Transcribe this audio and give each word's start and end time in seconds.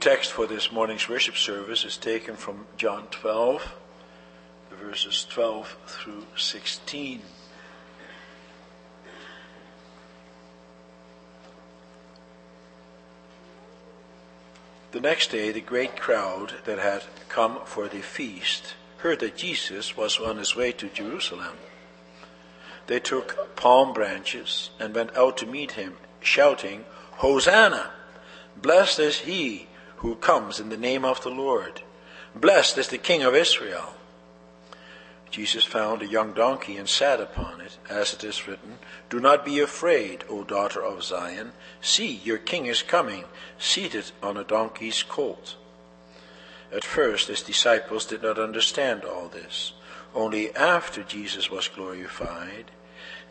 text 0.00 0.32
for 0.32 0.46
this 0.46 0.72
morning's 0.72 1.10
worship 1.10 1.36
service 1.36 1.84
is 1.84 1.98
taken 1.98 2.34
from 2.34 2.64
John 2.78 3.06
12, 3.10 3.74
verses 4.70 5.26
12 5.28 5.76
through 5.86 6.26
16. 6.38 7.20
The 14.92 15.00
next 15.00 15.30
day, 15.30 15.52
the 15.52 15.60
great 15.60 16.00
crowd 16.00 16.54
that 16.64 16.78
had 16.78 17.02
come 17.28 17.58
for 17.66 17.86
the 17.86 18.00
feast 18.00 18.76
heard 18.98 19.20
that 19.20 19.36
Jesus 19.36 19.98
was 19.98 20.18
on 20.18 20.38
his 20.38 20.56
way 20.56 20.72
to 20.72 20.88
Jerusalem. 20.88 21.58
They 22.86 23.00
took 23.00 23.54
palm 23.54 23.92
branches 23.92 24.70
and 24.80 24.94
went 24.94 25.14
out 25.14 25.36
to 25.38 25.46
meet 25.46 25.72
him, 25.72 25.98
shouting, 26.20 26.86
Hosanna! 27.18 27.90
Blessed 28.56 28.98
is 28.98 29.18
he 29.18 29.66
who 30.00 30.14
comes 30.16 30.58
in 30.58 30.68
the 30.68 30.76
name 30.76 31.04
of 31.04 31.22
the 31.22 31.30
Lord. 31.30 31.82
Blessed 32.34 32.78
is 32.78 32.88
the 32.88 32.98
King 32.98 33.22
of 33.22 33.34
Israel. 33.34 33.94
Jesus 35.30 35.62
found 35.62 36.02
a 36.02 36.06
young 36.06 36.32
donkey 36.32 36.76
and 36.76 36.88
sat 36.88 37.20
upon 37.20 37.60
it, 37.60 37.78
as 37.88 38.12
it 38.12 38.24
is 38.24 38.48
written, 38.48 38.78
Do 39.08 39.20
not 39.20 39.44
be 39.44 39.60
afraid, 39.60 40.24
O 40.28 40.42
daughter 40.42 40.82
of 40.82 41.04
Zion. 41.04 41.52
See, 41.80 42.10
your 42.24 42.38
king 42.38 42.66
is 42.66 42.82
coming, 42.82 43.24
seated 43.58 44.10
on 44.22 44.36
a 44.36 44.44
donkey's 44.44 45.02
colt. 45.02 45.54
At 46.72 46.84
first, 46.84 47.28
his 47.28 47.42
disciples 47.42 48.06
did 48.06 48.22
not 48.22 48.38
understand 48.38 49.04
all 49.04 49.28
this. 49.28 49.72
Only 50.14 50.54
after 50.56 51.02
Jesus 51.02 51.50
was 51.50 51.68
glorified 51.68 52.70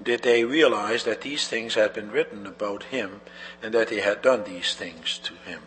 did 0.01 0.21
they 0.21 0.45
realize 0.45 1.03
that 1.03 1.21
these 1.21 1.47
things 1.47 1.75
had 1.75 1.93
been 1.93 2.11
written 2.11 2.47
about 2.47 2.83
him 2.83 3.21
and 3.61 3.73
that 3.73 3.89
they 3.89 3.99
had 3.99 4.21
done 4.21 4.45
these 4.45 4.73
things 4.73 5.17
to 5.23 5.33
him. 5.49 5.61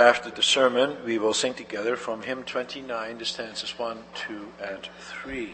After 0.00 0.30
the 0.30 0.42
sermon, 0.42 0.96
we 1.04 1.18
will 1.18 1.34
sing 1.34 1.52
together 1.52 1.94
from 1.94 2.22
hymn 2.22 2.44
29, 2.44 3.18
the 3.18 3.24
stanzas 3.26 3.78
1, 3.78 3.98
2, 4.14 4.48
and 4.58 4.88
3. 4.98 5.52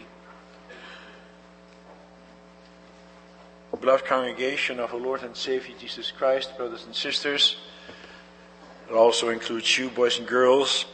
Beloved 3.80 4.04
congregation 4.04 4.78
of 4.78 4.94
our 4.94 5.00
Lord 5.00 5.24
and 5.24 5.36
Savior 5.36 5.74
Jesus 5.80 6.12
Christ, 6.12 6.56
brothers 6.56 6.84
and 6.84 6.94
sisters, 6.94 7.56
it 8.88 8.94
also 8.94 9.30
includes 9.30 9.76
you, 9.76 9.90
boys 9.90 10.16
and 10.16 10.28
girls. 10.28 10.84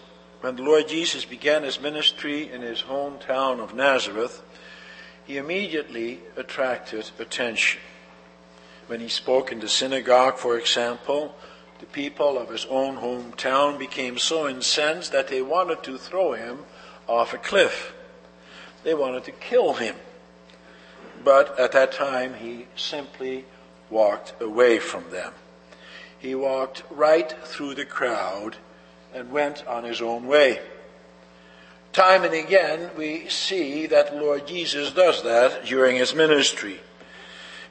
When 0.40 0.56
the 0.56 0.62
Lord 0.62 0.88
Jesus 0.88 1.26
began 1.26 1.62
his 1.62 1.78
ministry 1.78 2.50
in 2.50 2.62
his 2.62 2.80
hometown 2.80 3.60
of 3.60 3.74
Nazareth, 3.74 4.40
he 5.26 5.36
immediately 5.36 6.20
attracted 6.38 7.10
attention. 7.18 7.82
When 8.86 9.00
he 9.00 9.08
spoke 9.08 9.52
in 9.52 9.60
the 9.60 9.68
synagogue, 9.68 10.38
for 10.38 10.56
example, 10.56 11.34
the 11.82 11.86
people 11.88 12.38
of 12.38 12.48
his 12.48 12.64
own 12.66 12.96
hometown 12.98 13.76
became 13.76 14.16
so 14.16 14.48
incensed 14.48 15.10
that 15.10 15.26
they 15.26 15.42
wanted 15.42 15.82
to 15.82 15.98
throw 15.98 16.32
him 16.32 16.60
off 17.08 17.34
a 17.34 17.38
cliff. 17.38 17.92
They 18.84 18.94
wanted 18.94 19.24
to 19.24 19.32
kill 19.32 19.72
him. 19.72 19.96
But 21.24 21.58
at 21.58 21.72
that 21.72 21.90
time, 21.90 22.34
he 22.34 22.66
simply 22.76 23.46
walked 23.90 24.40
away 24.40 24.78
from 24.78 25.10
them. 25.10 25.32
He 26.20 26.36
walked 26.36 26.84
right 26.88 27.34
through 27.44 27.74
the 27.74 27.84
crowd 27.84 28.58
and 29.12 29.32
went 29.32 29.66
on 29.66 29.82
his 29.82 30.00
own 30.00 30.28
way. 30.28 30.60
Time 31.92 32.22
and 32.22 32.32
again, 32.32 32.90
we 32.96 33.28
see 33.28 33.86
that 33.88 34.16
Lord 34.16 34.46
Jesus 34.46 34.92
does 34.92 35.24
that 35.24 35.64
during 35.64 35.96
his 35.96 36.14
ministry. 36.14 36.78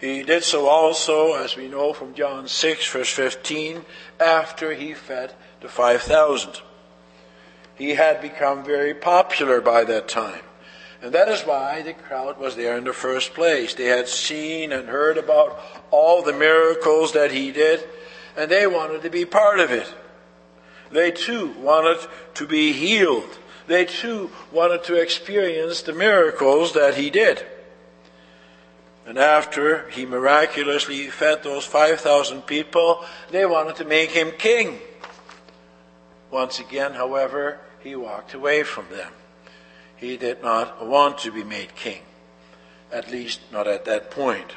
He 0.02 0.24
did 0.24 0.44
so 0.44 0.68
also, 0.68 1.34
as 1.34 1.56
we 1.56 1.68
know 1.68 1.94
from 1.94 2.16
John 2.16 2.48
6, 2.48 2.90
verse 2.90 3.14
15, 3.14 3.86
after 4.20 4.74
he 4.74 4.96
fed 4.96 5.36
the 5.62 5.70
5,000. 5.70 6.60
He 7.76 7.92
had 7.92 8.20
become 8.20 8.64
very 8.64 8.96
popular 8.96 9.62
by 9.62 9.84
that 9.84 10.08
time. 10.08 10.42
And 11.04 11.14
that 11.14 11.28
is 11.28 11.44
why 11.44 11.84
the 11.84 11.94
crowd 11.94 12.40
was 12.40 12.56
there 12.56 12.78
in 12.78 12.84
the 12.84 12.94
first 12.94 13.36
place. 13.36 13.76
They 13.76 13.86
had 13.86 14.08
seen 14.08 14.72
and 14.72 14.90
heard 14.90 15.20
about 15.20 15.60
all 15.92 16.24
the 16.24 16.34
miracles 16.34 17.14
that 17.14 17.32
he 17.32 17.52
did, 17.52 17.88
and 18.36 18.50
they 18.50 18.66
wanted 18.66 19.04
to 19.04 19.10
be 19.12 19.26
part 19.26 19.60
of 19.60 19.70
it. 19.70 19.94
They 20.92 21.12
too 21.12 21.54
wanted 21.60 22.00
to 22.36 22.48
be 22.48 22.74
healed. 22.74 23.38
They 23.68 23.86
too 23.86 24.32
wanted 24.52 24.84
to 24.86 24.96
experience 24.96 25.84
the 25.84 25.94
miracles 25.94 26.74
that 26.74 26.96
he 26.96 27.12
did. 27.12 27.46
And 29.06 29.18
after 29.18 29.90
he 29.90 30.06
miraculously 30.06 31.08
fed 31.08 31.44
those 31.44 31.66
5,000 31.66 32.44
people, 32.44 33.04
they 33.32 33.46
wanted 33.46 33.76
to 33.78 33.86
make 33.86 34.12
him 34.12 34.32
king. 34.38 34.80
Once 36.30 36.60
again, 36.60 36.94
however, 36.94 37.60
he 37.80 37.96
walked 37.96 38.34
away 38.34 38.64
from 38.64 38.86
them. 38.92 39.12
He 39.98 40.18
did 40.18 40.42
not 40.42 40.86
want 40.86 41.18
to 41.20 41.32
be 41.32 41.44
made 41.44 41.76
king, 41.76 42.02
at 42.92 43.12
least 43.12 43.42
not 43.52 43.68
at 43.68 43.86
that 43.86 44.12
point. 44.12 44.54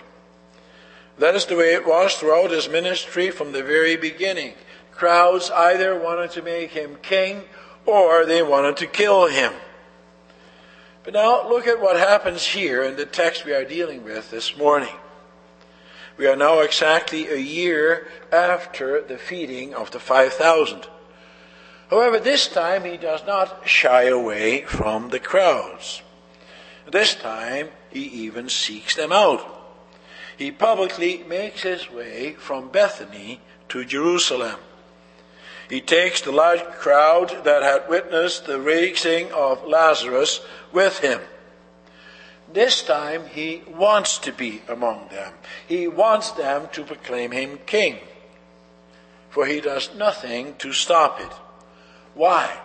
That 1.18 1.34
is 1.34 1.46
the 1.46 1.56
way 1.56 1.74
it 1.74 1.86
was 1.86 2.14
throughout 2.14 2.50
his 2.50 2.68
ministry 2.68 3.30
from 3.30 3.52
the 3.52 3.62
very 3.62 3.96
beginning. 3.96 4.54
Crowds 4.90 5.50
either 5.50 5.98
wanted 5.98 6.30
to 6.32 6.42
make 6.42 6.70
him 6.70 6.96
king 7.02 7.42
or 7.86 8.24
they 8.24 8.42
wanted 8.42 8.76
to 8.78 8.86
kill 8.86 9.26
him. 9.26 9.52
But 11.04 11.12
now 11.12 11.46
look 11.46 11.66
at 11.66 11.82
what 11.82 11.96
happens 11.96 12.46
here 12.46 12.82
in 12.82 12.96
the 12.96 13.04
text 13.04 13.44
we 13.44 13.52
are 13.52 13.64
dealing 13.64 14.04
with 14.04 14.30
this 14.30 14.56
morning. 14.56 14.96
We 16.16 16.26
are 16.26 16.36
now 16.36 16.60
exactly 16.60 17.28
a 17.28 17.36
year 17.36 18.08
after 18.32 19.02
the 19.02 19.18
feeding 19.18 19.74
of 19.74 19.90
the 19.90 20.00
5,000. 20.00 20.86
However, 21.90 22.18
this 22.18 22.48
time 22.48 22.84
he 22.84 22.96
does 22.96 23.22
not 23.26 23.68
shy 23.68 24.04
away 24.04 24.62
from 24.62 25.10
the 25.10 25.18
crowds. 25.18 26.00
This 26.90 27.14
time 27.14 27.68
he 27.90 28.04
even 28.04 28.48
seeks 28.48 28.96
them 28.96 29.12
out. 29.12 29.44
He 30.38 30.50
publicly 30.50 31.22
makes 31.28 31.62
his 31.62 31.90
way 31.90 32.32
from 32.32 32.70
Bethany 32.70 33.40
to 33.68 33.84
Jerusalem. 33.84 34.58
He 35.74 35.80
takes 35.80 36.20
the 36.20 36.30
large 36.30 36.62
crowd 36.78 37.42
that 37.42 37.64
had 37.64 37.88
witnessed 37.88 38.46
the 38.46 38.60
raising 38.60 39.32
of 39.32 39.66
Lazarus 39.66 40.40
with 40.72 41.00
him. 41.00 41.20
This 42.52 42.80
time 42.80 43.26
he 43.26 43.64
wants 43.66 44.18
to 44.18 44.30
be 44.30 44.62
among 44.68 45.08
them. 45.08 45.32
He 45.66 45.88
wants 45.88 46.30
them 46.30 46.68
to 46.74 46.84
proclaim 46.84 47.32
him 47.32 47.58
king. 47.66 47.98
For 49.30 49.46
he 49.46 49.60
does 49.60 49.92
nothing 49.96 50.54
to 50.58 50.72
stop 50.72 51.20
it. 51.20 51.32
Why? 52.14 52.56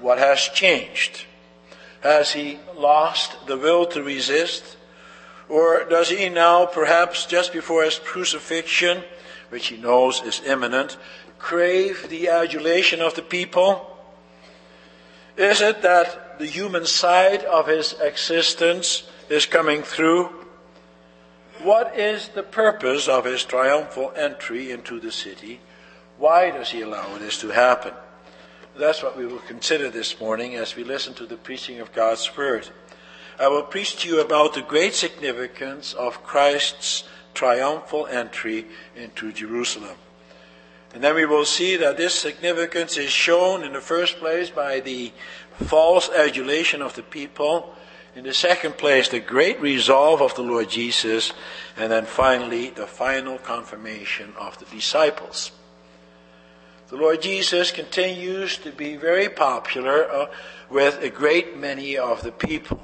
What 0.00 0.18
has 0.18 0.40
changed? 0.40 1.24
Has 2.00 2.32
he 2.32 2.58
lost 2.74 3.46
the 3.46 3.56
will 3.56 3.86
to 3.86 4.02
resist? 4.02 4.76
Or 5.48 5.84
does 5.84 6.08
he 6.08 6.28
now, 6.28 6.66
perhaps 6.66 7.26
just 7.26 7.52
before 7.52 7.84
his 7.84 8.00
crucifixion, 8.00 9.04
which 9.50 9.68
he 9.68 9.76
knows 9.76 10.20
is 10.22 10.42
imminent, 10.44 10.96
crave 11.38 12.08
the 12.08 12.28
adulation 12.28 13.00
of 13.00 13.14
the 13.14 13.22
people? 13.22 13.96
Is 15.36 15.60
it 15.60 15.82
that 15.82 16.38
the 16.38 16.46
human 16.46 16.84
side 16.84 17.44
of 17.44 17.68
his 17.68 17.94
existence 18.00 19.04
is 19.28 19.46
coming 19.46 19.82
through? 19.82 20.30
What 21.62 21.98
is 21.98 22.28
the 22.28 22.42
purpose 22.42 23.08
of 23.08 23.24
his 23.24 23.44
triumphal 23.44 24.12
entry 24.16 24.70
into 24.70 25.00
the 25.00 25.12
city? 25.12 25.60
Why 26.18 26.50
does 26.50 26.70
he 26.70 26.82
allow 26.82 27.18
this 27.18 27.38
to 27.40 27.48
happen? 27.48 27.92
That's 28.76 29.02
what 29.02 29.16
we 29.16 29.26
will 29.26 29.38
consider 29.38 29.90
this 29.90 30.20
morning 30.20 30.54
as 30.54 30.76
we 30.76 30.84
listen 30.84 31.14
to 31.14 31.26
the 31.26 31.36
preaching 31.36 31.80
of 31.80 31.92
God's 31.92 32.36
Word. 32.36 32.68
I 33.38 33.48
will 33.48 33.62
preach 33.62 33.96
to 34.02 34.08
you 34.08 34.20
about 34.20 34.54
the 34.54 34.62
great 34.62 34.94
significance 34.94 35.94
of 35.94 36.24
Christ's 36.24 37.04
triumphal 37.34 38.06
entry 38.06 38.66
into 38.96 39.32
Jerusalem. 39.32 39.96
And 40.94 41.04
then 41.04 41.14
we 41.14 41.26
will 41.26 41.44
see 41.44 41.76
that 41.76 41.96
this 41.96 42.14
significance 42.14 42.96
is 42.96 43.10
shown 43.10 43.62
in 43.62 43.74
the 43.74 43.80
first 43.80 44.16
place 44.18 44.50
by 44.50 44.80
the 44.80 45.12
false 45.52 46.08
adulation 46.08 46.80
of 46.80 46.94
the 46.94 47.02
people. 47.02 47.74
In 48.14 48.24
the 48.24 48.34
second 48.34 48.78
place, 48.78 49.08
the 49.08 49.20
great 49.20 49.60
resolve 49.60 50.22
of 50.22 50.34
the 50.34 50.42
Lord 50.42 50.70
Jesus. 50.70 51.32
And 51.76 51.92
then 51.92 52.06
finally, 52.06 52.70
the 52.70 52.86
final 52.86 53.38
confirmation 53.38 54.32
of 54.38 54.58
the 54.58 54.64
disciples. 54.64 55.52
The 56.88 56.96
Lord 56.96 57.20
Jesus 57.20 57.70
continues 57.70 58.56
to 58.58 58.72
be 58.72 58.96
very 58.96 59.28
popular 59.28 60.10
uh, 60.10 60.26
with 60.70 61.02
a 61.02 61.10
great 61.10 61.54
many 61.54 61.98
of 61.98 62.22
the 62.22 62.32
people. 62.32 62.80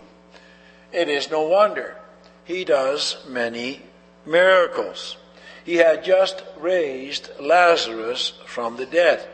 It 0.93 1.09
is 1.09 1.31
no 1.31 1.41
wonder. 1.41 1.97
He 2.45 2.67
does 2.67 3.25
many 3.27 3.81
miracles. 4.27 5.17
He 5.65 5.77
had 5.77 6.05
just 6.05 6.43
raised 6.59 7.31
Lazarus 7.41 8.35
from 8.47 8.77
the 8.77 8.87
dead. 8.87 9.27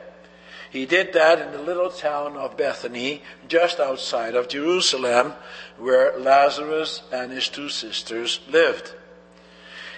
He 0.71 0.87
did 0.87 1.13
that 1.15 1.41
in 1.41 1.51
the 1.51 1.63
little 1.63 1.91
town 1.91 2.37
of 2.37 2.57
Bethany, 2.57 3.23
just 3.49 3.81
outside 3.81 4.37
of 4.37 4.49
Jerusalem, 4.49 5.35
where 5.77 6.17
Lazarus 6.17 7.03
and 7.13 7.33
his 7.33 7.49
two 7.49 7.69
sisters 7.69 8.41
lived. 8.49 8.95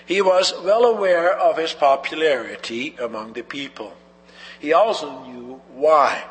He 0.06 0.22
was 0.22 0.54
well 0.64 0.84
aware 0.84 1.38
of 1.38 1.58
his 1.58 1.74
popularity 1.74 2.96
among 2.98 3.34
the 3.34 3.42
people. 3.42 3.94
He 4.58 4.72
also 4.72 5.24
knew 5.24 5.60
why. 5.74 6.24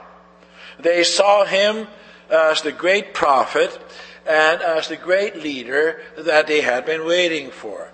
They 0.80 1.03
saw 1.03 1.45
him 1.45 1.88
as 2.30 2.63
the 2.63 2.71
great 2.71 3.13
prophet 3.13 3.80
and 4.25 4.62
as 4.62 4.88
the 4.88 4.98
great 4.98 5.36
leader 5.36 6.01
that 6.18 6.48
they 6.48 6.62
had 6.62 6.86
been 6.86 7.06
waiting 7.06 7.51
for. 7.51 7.92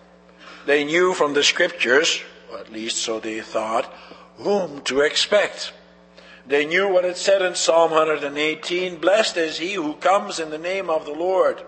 They 0.68 0.84
knew 0.84 1.14
from 1.14 1.34
the 1.34 1.46
scriptures, 1.46 2.22
or 2.52 2.60
at 2.60 2.74
least 2.74 2.98
so 2.98 3.22
they 3.22 3.40
thought, 3.40 3.86
whom 4.36 4.82
to 4.82 5.00
expect. 5.00 5.72
They 6.46 6.66
knew 6.66 6.90
what 6.90 7.06
it 7.06 7.16
said 7.16 7.42
in 7.42 7.56
Psalm 7.56 7.92
118 7.92 8.98
Blessed 8.98 9.38
is 9.38 9.60
he 9.60 9.76
who 9.76 9.94
comes 9.94 10.40
in 10.40 10.50
the 10.50 10.58
name 10.58 10.90
of 10.90 11.06
the 11.06 11.14
Lord. 11.14 11.64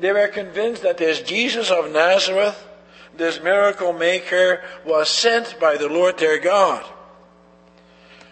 They 0.00 0.10
were 0.10 0.28
convinced 0.28 0.82
that 0.84 0.96
this 0.96 1.20
Jesus 1.20 1.70
of 1.70 1.92
Nazareth, 1.92 2.66
this 3.14 3.42
miracle 3.42 3.92
maker, 3.92 4.62
was 4.86 5.10
sent 5.10 5.60
by 5.60 5.76
the 5.76 5.90
Lord 5.90 6.16
their 6.16 6.38
God. 6.38 6.86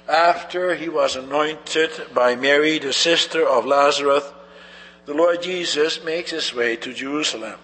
After 0.08 0.74
he 0.74 0.88
was 0.88 1.16
anointed 1.16 1.90
by 2.14 2.34
Mary, 2.34 2.78
the 2.78 2.94
sister 2.94 3.46
of 3.46 3.66
Lazarus, 3.66 4.24
the 5.04 5.12
Lord 5.12 5.42
Jesus 5.42 6.02
makes 6.02 6.30
his 6.30 6.54
way 6.54 6.76
to 6.76 6.94
Jerusalem. 6.94 7.60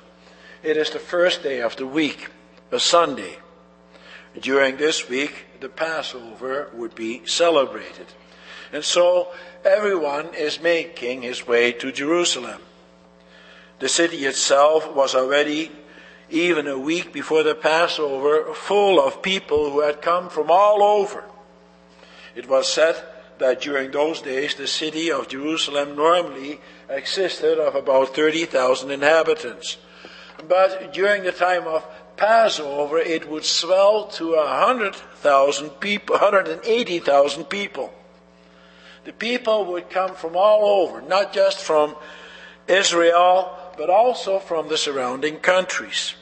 It 0.65 0.79
is 0.79 0.89
the 0.89 0.99
first 0.99 1.43
day 1.43 1.61
of 1.61 1.77
the 1.77 1.87
week, 1.87 2.31
a 2.75 2.81
Sunday. 2.81 3.39
During 4.41 4.77
this 4.77 5.09
week, 5.09 5.47
the 5.61 5.69
Passover 5.69 6.71
would 6.75 6.95
be 6.95 7.25
celebrated. 7.25 8.07
And 8.73 8.85
so 8.85 9.29
everyone 9.65 10.35
is 10.35 10.61
making 10.61 11.23
his 11.23 11.47
way 11.47 11.71
to 11.73 11.93
Jerusalem. 11.93 12.61
The 13.79 13.89
city 13.89 14.25
itself 14.25 14.93
was 14.93 15.15
already, 15.15 15.71
even 16.31 16.67
a 16.67 16.79
week 16.79 17.13
before 17.13 17.45
the 17.45 17.55
Passover, 17.55 18.53
full 18.55 19.01
of 19.01 19.23
people 19.23 19.71
who 19.71 19.81
had 19.81 20.03
come 20.03 20.29
from 20.29 20.51
all 20.51 20.83
over. 20.83 21.25
It 22.35 22.49
was 22.49 22.73
said 22.73 23.01
that 23.39 23.61
during 23.61 23.93
those 23.93 24.21
days 24.21 24.57
the 24.57 24.67
city 24.67 25.13
of 25.13 25.29
Jerusalem 25.29 25.95
normally 25.95 26.61
existed 26.89 27.59
of 27.59 27.77
about 27.77 28.17
30,000 28.17 28.91
inhabitants. 28.91 29.77
But 30.49 30.93
during 30.93 31.23
the 31.23 31.33
time 31.33 31.67
of 31.67 31.85
Passover, 32.17 32.99
it 32.99 33.29
would 33.29 33.45
swell 33.45 34.07
to 34.09 34.37
100,000 34.37 35.71
people, 35.81 36.15
180,000 36.15 37.45
people. 37.45 37.93
The 39.05 39.13
people 39.13 39.67
would 39.67 39.91
come 39.91 40.15
from 40.15 40.37
all 40.37 40.83
over, 40.83 41.03
not 41.03 41.33
just 41.33 41.59
from 41.59 41.97
Israel, 42.67 43.57
but 43.77 43.91
also 43.91 44.39
from 44.39 44.69
the 44.69 44.79
surrounding 44.79 45.37
countries. 45.39 46.15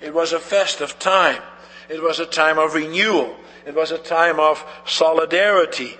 It 0.00 0.14
was 0.14 0.32
a 0.32 0.40
festive 0.40 0.98
time. 0.98 1.42
It 1.88 2.02
was 2.02 2.20
a 2.20 2.26
time 2.26 2.58
of 2.58 2.74
renewal. 2.74 3.36
It 3.66 3.74
was 3.74 3.90
a 3.90 3.98
time 3.98 4.38
of 4.38 4.64
solidarity, 4.86 5.96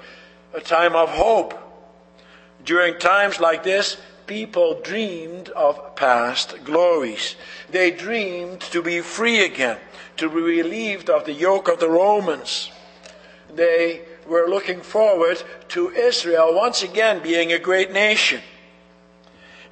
a 0.54 0.60
time 0.60 0.94
of 0.94 1.10
hope. 1.10 1.54
During 2.64 2.98
times 2.98 3.40
like 3.40 3.62
this, 3.62 3.96
people 4.26 4.80
dreamed 4.82 5.48
of 5.50 5.96
past 5.96 6.64
glories. 6.64 7.36
They 7.70 7.90
dreamed 7.90 8.60
to 8.72 8.82
be 8.82 9.00
free 9.00 9.44
again, 9.44 9.78
to 10.16 10.28
be 10.28 10.36
relieved 10.36 11.08
of 11.08 11.24
the 11.24 11.32
yoke 11.32 11.68
of 11.68 11.80
the 11.80 11.90
Romans. 11.90 12.70
They 13.54 14.02
were 14.26 14.46
looking 14.48 14.80
forward 14.80 15.42
to 15.68 15.90
Israel 15.90 16.54
once 16.54 16.82
again 16.82 17.22
being 17.22 17.52
a 17.52 17.58
great 17.58 17.92
nation. 17.92 18.42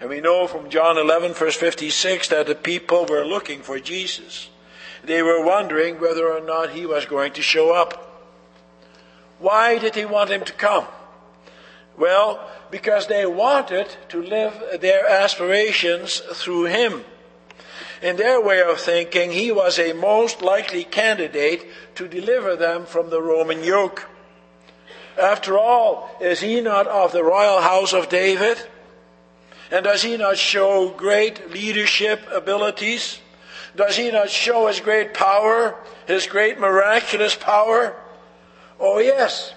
And 0.01 0.11
we 0.11 0.21
know 0.21 0.47
from 0.47 0.71
John 0.71 0.99
11, 0.99 1.35
verse 1.35 1.57
56, 1.57 2.29
that 2.29 2.47
the 2.47 2.55
people 2.55 3.07
were 3.07 3.25
looking 3.25 3.61
for 3.61 3.79
Jesus. 3.79 4.51
They 5.03 5.23
were 5.23 5.45
wondering 5.45 6.01
whether 6.01 6.31
or 6.31 6.41
not 6.41 6.71
he 6.71 6.87
was 6.87 7.07
going 7.07 7.33
to 7.35 7.43
show 7.43 7.75
up. 7.75 8.01
Why 9.39 9.79
did 9.79 9.95
they 9.95 10.07
want 10.07 10.31
him 10.31 10.45
to 10.45 10.53
come? 10.53 10.87
Well, 11.97 12.49
because 12.71 13.07
they 13.07 13.25
wanted 13.25 13.97
to 14.09 14.23
live 14.23 14.81
their 14.81 15.09
aspirations 15.09 16.19
through 16.19 16.65
him. 16.65 17.05
In 18.03 18.17
their 18.17 18.41
way 18.41 18.63
of 18.63 18.81
thinking, 18.81 19.31
he 19.31 19.53
was 19.53 19.79
a 19.79 19.93
most 19.93 20.43
likely 20.43 20.85
candidate 20.85 21.65
to 21.95 22.09
deliver 22.09 22.57
them 22.57 22.85
from 22.85 23.11
the 23.11 23.23
Roman 23.23 23.63
yoke. 23.63 24.09
After 25.17 25.57
all, 25.57 26.11
is 26.21 26.41
he 26.41 26.61
not 26.61 26.87
of 26.87 27.13
the 27.13 27.23
royal 27.23 27.61
house 27.61 27.93
of 27.93 28.09
David? 28.09 28.59
And 29.71 29.85
does 29.85 30.03
he 30.03 30.17
not 30.17 30.37
show 30.37 30.91
great 30.91 31.51
leadership 31.51 32.21
abilities? 32.33 33.21
Does 33.77 33.97
he 33.97 34.11
not 34.11 34.31
show 34.31 34.67
his 34.67 34.81
great 34.81 35.15
power, 35.15 35.77
his 36.07 36.27
great 36.27 36.59
miraculous 36.59 37.35
power? 37.35 37.97
Oh, 38.79 38.99
yes. 38.99 39.55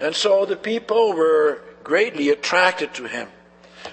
And 0.00 0.14
so 0.14 0.44
the 0.44 0.56
people 0.56 1.12
were 1.12 1.62
greatly 1.82 2.28
attracted 2.28 2.94
to 2.94 3.06
him. 3.06 3.28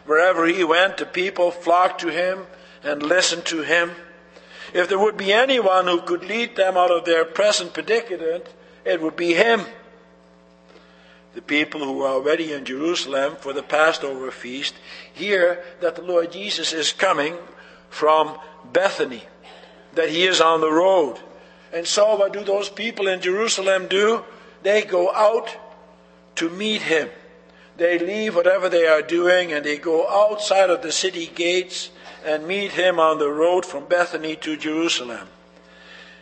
Wherever 0.06 0.45
he 0.48 0.63
went, 0.63 0.98
the 0.98 1.06
people 1.06 1.51
flocked 1.51 2.01
to 2.01 2.07
him 2.07 2.45
and 2.83 3.03
listened 3.03 3.45
to 3.45 3.62
him. 3.62 3.92
If 4.74 4.88
there 4.88 5.00
would 5.00 5.18
be 5.18 5.33
anyone 5.33 5.86
who 5.86 6.01
could 6.01 6.24
lead 6.24 6.56
them 6.56 6.77
out 6.77 6.92
of 6.92 7.06
their 7.06 7.25
present 7.25 7.74
predicament, 7.74 8.45
it 8.86 9.01
would 9.01 9.15
be 9.15 9.33
him. 9.33 9.62
The 11.33 11.42
people 11.42 11.83
who 11.83 11.94
were 11.94 12.07
already 12.07 12.51
in 12.51 12.65
Jerusalem 12.65 13.36
for 13.38 13.53
the 13.53 13.63
Passover 13.63 14.31
feast 14.31 14.75
hear 15.13 15.63
that 15.80 15.95
the 15.95 16.01
Lord 16.01 16.31
Jesus 16.31 16.74
is 16.74 16.92
coming 16.92 17.36
from 17.89 18.38
Bethany, 18.71 19.24
that 19.94 20.09
he 20.09 20.25
is 20.25 20.42
on 20.42 20.62
the 20.62 20.71
road. 20.71 21.19
And 21.74 21.88
so, 21.88 22.15
what 22.15 22.33
do 22.33 22.44
those 22.44 22.69
people 22.69 23.07
in 23.07 23.21
Jerusalem 23.21 23.88
do? 23.88 24.24
They 24.63 24.83
go 24.83 25.13
out 25.13 25.56
to 26.41 26.49
meet 26.49 26.81
him. 26.81 27.07
They 27.77 27.99
leave 27.99 28.35
whatever 28.35 28.67
they 28.67 28.88
are 28.88 29.03
doing 29.03 29.53
and 29.53 29.63
they 29.63 29.77
go 29.77 30.09
outside 30.09 30.71
of 30.71 30.81
the 30.81 30.91
city 30.91 31.27
gates 31.27 31.91
and 32.25 32.47
meet 32.47 32.71
him 32.71 32.99
on 32.99 33.19
the 33.19 33.29
road 33.29 33.63
from 33.63 33.85
Bethany 33.85 34.35
to 34.38 34.57
Jerusalem. 34.57 35.27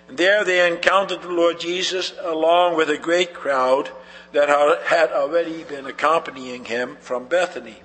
And 0.10 0.18
there 0.18 0.44
they 0.44 0.70
encountered 0.70 1.22
the 1.22 1.30
Lord 1.30 1.62
Jesus 1.62 2.14
along 2.22 2.76
with 2.76 2.90
a 2.90 2.98
great 2.98 3.34
crowd 3.34 3.92
that 4.34 4.50
had 4.88 5.12
already 5.12 5.64
been 5.64 5.86
accompanying 5.86 6.66
him 6.66 6.98
from 7.00 7.28
Bethany. 7.28 7.82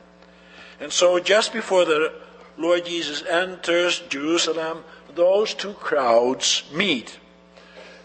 And 0.81 0.93
so 0.93 1.21
just 1.21 1.53
before 1.53 1.85
the 1.85 2.15
Lord 2.59 2.85
Jesus 2.85 3.23
enters 3.23 4.01
Jerusalem, 4.09 4.83
those 5.15 5.55
two 5.55 5.75
crowds 5.75 6.65
meet. 6.73 7.17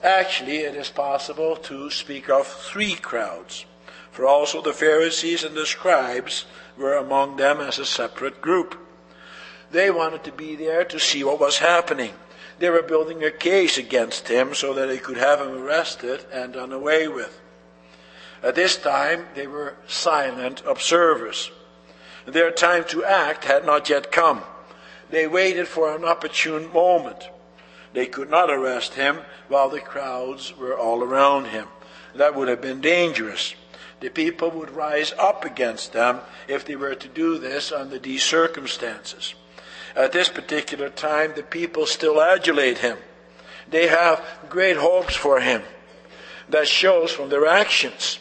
Actually, 0.03 0.59
it 0.59 0.75
is 0.75 0.89
possible 0.89 1.55
to 1.55 1.89
speak 1.89 2.29
of 2.29 2.45
three 2.45 2.93
crowds, 2.93 3.65
for 4.19 4.27
also 4.27 4.61
the 4.61 4.73
Pharisees 4.73 5.45
and 5.45 5.55
the 5.55 5.65
scribes 5.65 6.43
were 6.77 6.95
among 6.95 7.37
them 7.37 7.61
as 7.61 7.79
a 7.79 7.85
separate 7.85 8.41
group. 8.41 8.77
They 9.71 9.89
wanted 9.89 10.25
to 10.25 10.33
be 10.33 10.57
there 10.57 10.83
to 10.83 10.99
see 10.99 11.23
what 11.23 11.39
was 11.39 11.59
happening. 11.59 12.11
They 12.59 12.69
were 12.69 12.81
building 12.81 13.23
a 13.23 13.31
case 13.31 13.77
against 13.77 14.27
him 14.27 14.53
so 14.53 14.73
that 14.73 14.87
they 14.89 14.97
could 14.97 15.15
have 15.15 15.39
him 15.39 15.63
arrested 15.63 16.25
and 16.33 16.51
done 16.51 16.73
away 16.73 17.07
with. 17.07 17.39
At 18.43 18.55
this 18.55 18.75
time, 18.75 19.27
they 19.35 19.47
were 19.47 19.77
silent 19.87 20.63
observers. 20.67 21.49
Their 22.25 22.51
time 22.51 22.83
to 22.89 23.05
act 23.05 23.45
had 23.45 23.65
not 23.65 23.89
yet 23.89 24.11
come. 24.11 24.41
They 25.09 25.27
waited 25.27 25.69
for 25.69 25.95
an 25.95 26.03
opportune 26.03 26.73
moment. 26.73 27.29
They 27.93 28.05
could 28.05 28.29
not 28.29 28.49
arrest 28.49 28.95
him 28.95 29.19
while 29.47 29.69
the 29.69 29.79
crowds 29.79 30.57
were 30.57 30.77
all 30.77 31.01
around 31.01 31.45
him. 31.45 31.69
That 32.13 32.35
would 32.35 32.49
have 32.49 32.59
been 32.59 32.81
dangerous. 32.81 33.55
The 33.99 34.09
people 34.09 34.49
would 34.51 34.71
rise 34.71 35.13
up 35.17 35.43
against 35.43 35.93
them 35.93 36.21
if 36.47 36.65
they 36.65 36.75
were 36.75 36.95
to 36.95 37.07
do 37.07 37.37
this 37.37 37.71
under 37.71 37.99
these 37.99 38.23
circumstances. 38.23 39.35
At 39.95 40.11
this 40.11 40.29
particular 40.29 40.89
time, 40.89 41.33
the 41.35 41.43
people 41.43 41.85
still 41.85 42.21
adulate 42.21 42.77
him. 42.77 42.97
They 43.69 43.87
have 43.87 44.23
great 44.49 44.77
hopes 44.77 45.15
for 45.15 45.41
him. 45.41 45.63
That 46.47 46.67
shows 46.67 47.11
from 47.11 47.29
their 47.29 47.45
actions. 47.45 48.19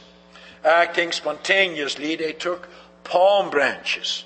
Acting 0.64 1.12
spontaneously, 1.12 2.16
they 2.16 2.32
took 2.32 2.68
palm 3.04 3.50
branches. 3.50 4.24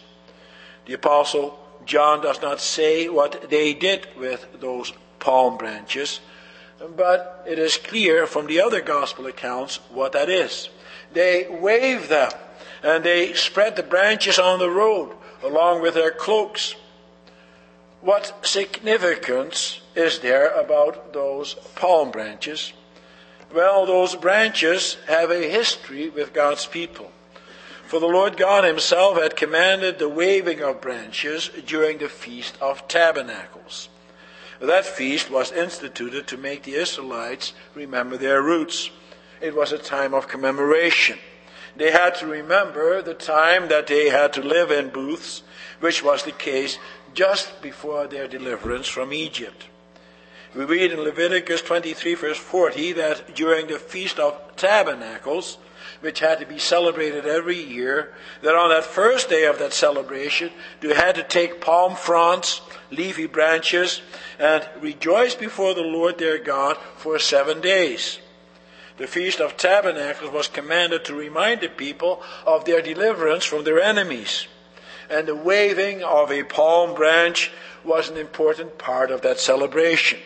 The 0.87 0.95
apostle 0.95 1.59
John 1.85 2.23
does 2.23 2.41
not 2.41 2.61
say 2.61 3.09
what 3.09 3.51
they 3.51 3.75
did 3.75 4.09
with 4.17 4.61
those 4.61 4.93
palm 5.19 5.57
branches, 5.57 6.21
but 6.97 7.45
it 7.47 7.59
is 7.59 7.77
clear 7.77 8.27
from 8.27 8.47
the 8.47 8.61
other 8.61 8.81
gospel 8.81 9.27
accounts 9.27 9.77
what 9.91 10.13
that 10.13 10.29
is. 10.29 10.69
They 11.13 11.47
wave 11.49 12.09
them 12.09 12.33
and 12.83 13.05
they 13.05 13.33
spread 13.35 13.77
the 13.77 13.83
branches 13.83 14.39
on 14.39 14.59
the 14.59 14.71
road 14.71 15.15
along 15.43 15.83
with 15.83 15.95
their 15.95 16.11
cloaks. 16.11 16.75
What 18.01 18.47
significance 18.47 19.81
is 19.95 20.21
there 20.21 20.49
about 20.49 21.13
those 21.13 21.55
palm 21.75 22.11
branches? 22.11 22.73
Well, 23.55 23.87
those 23.87 24.17
branches 24.17 24.97
have 25.07 25.31
a 25.31 25.49
history 25.49 26.09
with 26.09 26.33
God's 26.33 26.67
people. 26.67 27.13
For 27.87 28.01
the 28.01 28.07
Lord 28.07 28.39
God 28.39 28.65
Himself 28.65 29.19
had 29.19 29.37
commanded 29.37 29.99
the 29.99 30.09
waving 30.09 30.63
of 30.63 30.81
branches 30.81 31.51
during 31.67 31.99
the 31.99 32.09
Feast 32.09 32.57
of 32.61 32.89
Tabernacles. 32.89 33.91
That 34.61 34.87
feast 34.87 35.31
was 35.31 35.53
instituted 35.53 36.27
to 36.29 36.37
make 36.37 36.63
the 36.63 36.75
Israelites 36.75 37.53
remember 37.75 38.17
their 38.17 38.41
roots. 38.41 38.91
It 39.43 39.57
was 39.57 39.73
a 39.73 39.79
time 39.79 40.15
of 40.15 40.29
commemoration. 40.29 41.19
They 41.75 41.91
had 41.91 42.15
to 42.17 42.29
remember 42.29 43.03
the 43.03 43.15
time 43.15 43.69
that 43.69 43.89
they 43.89 44.09
had 44.09 44.33
to 44.35 44.41
live 44.41 44.71
in 44.71 44.91
booths, 44.91 45.43
which 45.81 46.01
was 46.01 46.23
the 46.23 46.31
case 46.31 46.79
just 47.13 47.61
before 47.61 48.07
their 48.07 48.29
deliverance 48.29 48.87
from 48.87 49.13
Egypt. 49.13 49.67
We 50.55 50.65
read 50.65 50.93
in 50.93 51.01
Leviticus 51.01 51.63
23 51.63 52.15
verse 52.15 52.39
40 52.39 52.93
that 52.93 53.35
during 53.35 53.67
the 53.67 53.81
Feast 53.81 54.21
of 54.21 54.39
Tabernacles, 54.55 55.59
which 56.01 56.21
had 56.21 56.39
to 56.39 56.47
be 56.47 56.59
celebrated 56.59 57.27
every 57.27 57.59
year, 57.59 58.15
that 58.43 58.55
on 58.55 58.69
that 58.69 58.85
first 58.85 59.29
day 59.29 59.47
of 59.47 59.59
that 59.59 59.73
celebration, 59.73 60.53
they 60.81 60.95
had 60.95 61.17
to 61.17 61.25
take 61.25 61.61
palm 61.61 61.97
fronds, 61.97 62.61
leafy 62.93 63.27
branches, 63.27 64.03
and 64.39 64.69
rejoice 64.81 65.35
before 65.35 65.75
the 65.75 65.83
Lord 65.83 66.19
their 66.19 66.39
God 66.39 66.77
for 66.97 67.19
seven 67.19 67.61
days. 67.61 68.21
The 68.99 69.07
Feast 69.07 69.41
of 69.41 69.57
Tabernacles 69.57 70.31
was 70.31 70.49
commanded 70.49 71.05
to 71.07 71.15
remind 71.15 71.61
the 71.61 71.69
people 71.69 72.23
of 72.47 72.65
their 72.65 72.83
deliverance 72.83 73.45
from 73.45 73.65
their 73.65 73.81
enemies. 73.81 74.47
And 75.09 75.27
the 75.27 75.35
waving 75.35 76.03
of 76.03 76.31
a 76.31 76.45
palm 76.45 76.95
branch 76.95 77.51
was 77.85 78.09
an 78.09 78.17
important 78.17 78.79
part 78.79 79.11
of 79.11 79.23
that 79.23 79.41
celebration. 79.41 80.19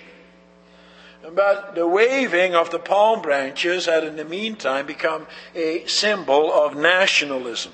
But 1.34 1.74
the 1.74 1.86
waving 1.86 2.54
of 2.54 2.70
the 2.70 2.78
palm 2.78 3.22
branches 3.22 3.86
had 3.86 4.04
in 4.04 4.16
the 4.16 4.24
meantime 4.24 4.86
become 4.86 5.26
a 5.54 5.84
symbol 5.86 6.52
of 6.52 6.76
nationalism. 6.76 7.72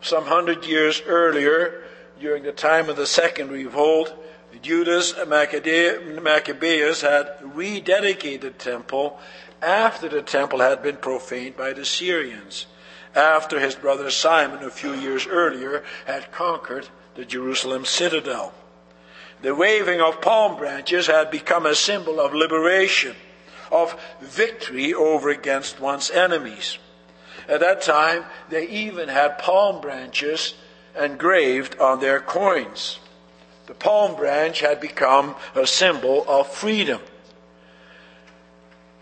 Some 0.00 0.26
hundred 0.26 0.66
years 0.66 1.02
earlier, 1.06 1.84
during 2.20 2.42
the 2.42 2.52
time 2.52 2.88
of 2.88 2.96
the 2.96 3.06
Second 3.06 3.50
Revolt, 3.50 4.14
Judas 4.62 5.14
Maccabeus 5.26 7.00
had 7.00 7.38
rededicated 7.40 8.40
the 8.40 8.50
temple 8.50 9.18
after 9.60 10.08
the 10.08 10.22
temple 10.22 10.60
had 10.60 10.82
been 10.82 10.96
profaned 10.96 11.56
by 11.56 11.72
the 11.72 11.84
Syrians, 11.84 12.66
after 13.14 13.60
his 13.60 13.74
brother 13.74 14.10
Simon, 14.10 14.64
a 14.64 14.70
few 14.70 14.94
years 14.94 15.26
earlier, 15.26 15.84
had 16.06 16.32
conquered 16.32 16.88
the 17.14 17.24
Jerusalem 17.24 17.84
citadel. 17.84 18.54
The 19.42 19.54
waving 19.54 20.00
of 20.00 20.20
palm 20.20 20.56
branches 20.56 21.08
had 21.08 21.30
become 21.30 21.66
a 21.66 21.74
symbol 21.74 22.20
of 22.20 22.32
liberation, 22.32 23.16
of 23.70 24.00
victory 24.20 24.94
over 24.94 25.30
against 25.30 25.80
one's 25.80 26.10
enemies. 26.10 26.78
At 27.48 27.60
that 27.60 27.82
time, 27.82 28.24
they 28.50 28.68
even 28.68 29.08
had 29.08 29.38
palm 29.38 29.80
branches 29.80 30.54
engraved 30.96 31.78
on 31.80 32.00
their 32.00 32.20
coins. 32.20 33.00
The 33.66 33.74
palm 33.74 34.16
branch 34.16 34.60
had 34.60 34.80
become 34.80 35.36
a 35.54 35.66
symbol 35.66 36.24
of 36.28 36.48
freedom. 36.48 37.00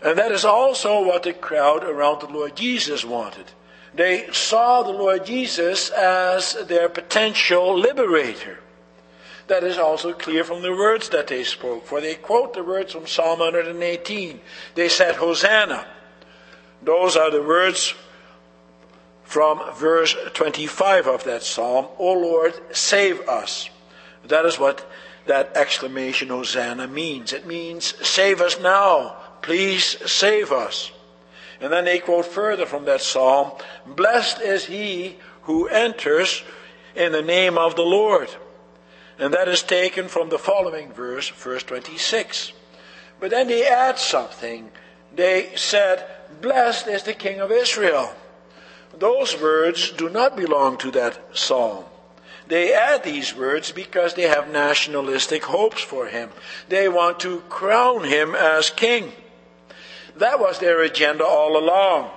And 0.03 0.17
that 0.17 0.31
is 0.31 0.45
also 0.45 1.03
what 1.03 1.23
the 1.23 1.33
crowd 1.33 1.83
around 1.83 2.21
the 2.21 2.27
Lord 2.27 2.55
Jesus 2.55 3.05
wanted. 3.05 3.45
They 3.93 4.31
saw 4.31 4.83
the 4.83 4.91
Lord 4.91 5.25
Jesus 5.25 5.89
as 5.89 6.53
their 6.65 6.89
potential 6.89 7.77
liberator. 7.77 8.59
That 9.47 9.63
is 9.63 9.77
also 9.77 10.13
clear 10.13 10.43
from 10.43 10.61
the 10.61 10.71
words 10.71 11.09
that 11.09 11.27
they 11.27 11.43
spoke, 11.43 11.85
for 11.85 11.99
they 11.99 12.15
quote 12.15 12.53
the 12.53 12.63
words 12.63 12.93
from 12.93 13.05
Psalm 13.05 13.39
118. 13.39 14.39
They 14.75 14.87
said, 14.87 15.15
Hosanna. 15.15 15.85
Those 16.81 17.17
are 17.17 17.29
the 17.29 17.43
words 17.43 17.93
from 19.23 19.61
verse 19.75 20.15
25 20.33 21.07
of 21.07 21.23
that 21.25 21.43
psalm. 21.43 21.87
O 21.99 22.13
Lord, 22.13 22.53
save 22.75 23.27
us. 23.27 23.69
That 24.27 24.45
is 24.45 24.59
what 24.59 24.89
that 25.25 25.55
exclamation 25.55 26.29
Hosanna 26.29 26.87
means. 26.87 27.33
It 27.33 27.45
means, 27.45 27.95
save 28.07 28.41
us 28.41 28.59
now. 28.59 29.17
Please 29.41 29.97
save 30.09 30.51
us. 30.51 30.91
And 31.59 31.71
then 31.71 31.85
they 31.85 31.99
quote 31.99 32.25
further 32.25 32.65
from 32.65 32.85
that 32.85 33.01
psalm 33.01 33.51
Blessed 33.85 34.41
is 34.41 34.65
he 34.65 35.17
who 35.43 35.67
enters 35.67 36.43
in 36.95 37.11
the 37.11 37.21
name 37.21 37.57
of 37.57 37.75
the 37.75 37.83
Lord. 37.83 38.29
And 39.19 39.33
that 39.33 39.47
is 39.47 39.61
taken 39.61 40.07
from 40.07 40.29
the 40.29 40.39
following 40.39 40.91
verse, 40.91 41.29
verse 41.29 41.63
26. 41.63 42.53
But 43.19 43.29
then 43.29 43.47
they 43.47 43.67
add 43.67 43.99
something. 43.99 44.71
They 45.13 45.51
said, 45.55 46.07
Blessed 46.41 46.87
is 46.87 47.03
the 47.03 47.13
King 47.13 47.39
of 47.39 47.51
Israel. 47.51 48.13
Those 48.97 49.39
words 49.39 49.91
do 49.91 50.09
not 50.09 50.35
belong 50.35 50.77
to 50.79 50.91
that 50.91 51.19
psalm. 51.33 51.85
They 52.51 52.73
add 52.73 53.05
these 53.05 53.33
words 53.33 53.71
because 53.71 54.15
they 54.15 54.23
have 54.23 54.51
nationalistic 54.51 55.45
hopes 55.45 55.81
for 55.81 56.07
him. 56.07 56.31
They 56.67 56.89
want 56.89 57.21
to 57.21 57.39
crown 57.47 58.03
him 58.03 58.35
as 58.35 58.69
king. 58.69 59.13
That 60.17 60.37
was 60.37 60.59
their 60.59 60.81
agenda 60.81 61.23
all 61.23 61.55
along. 61.55 62.11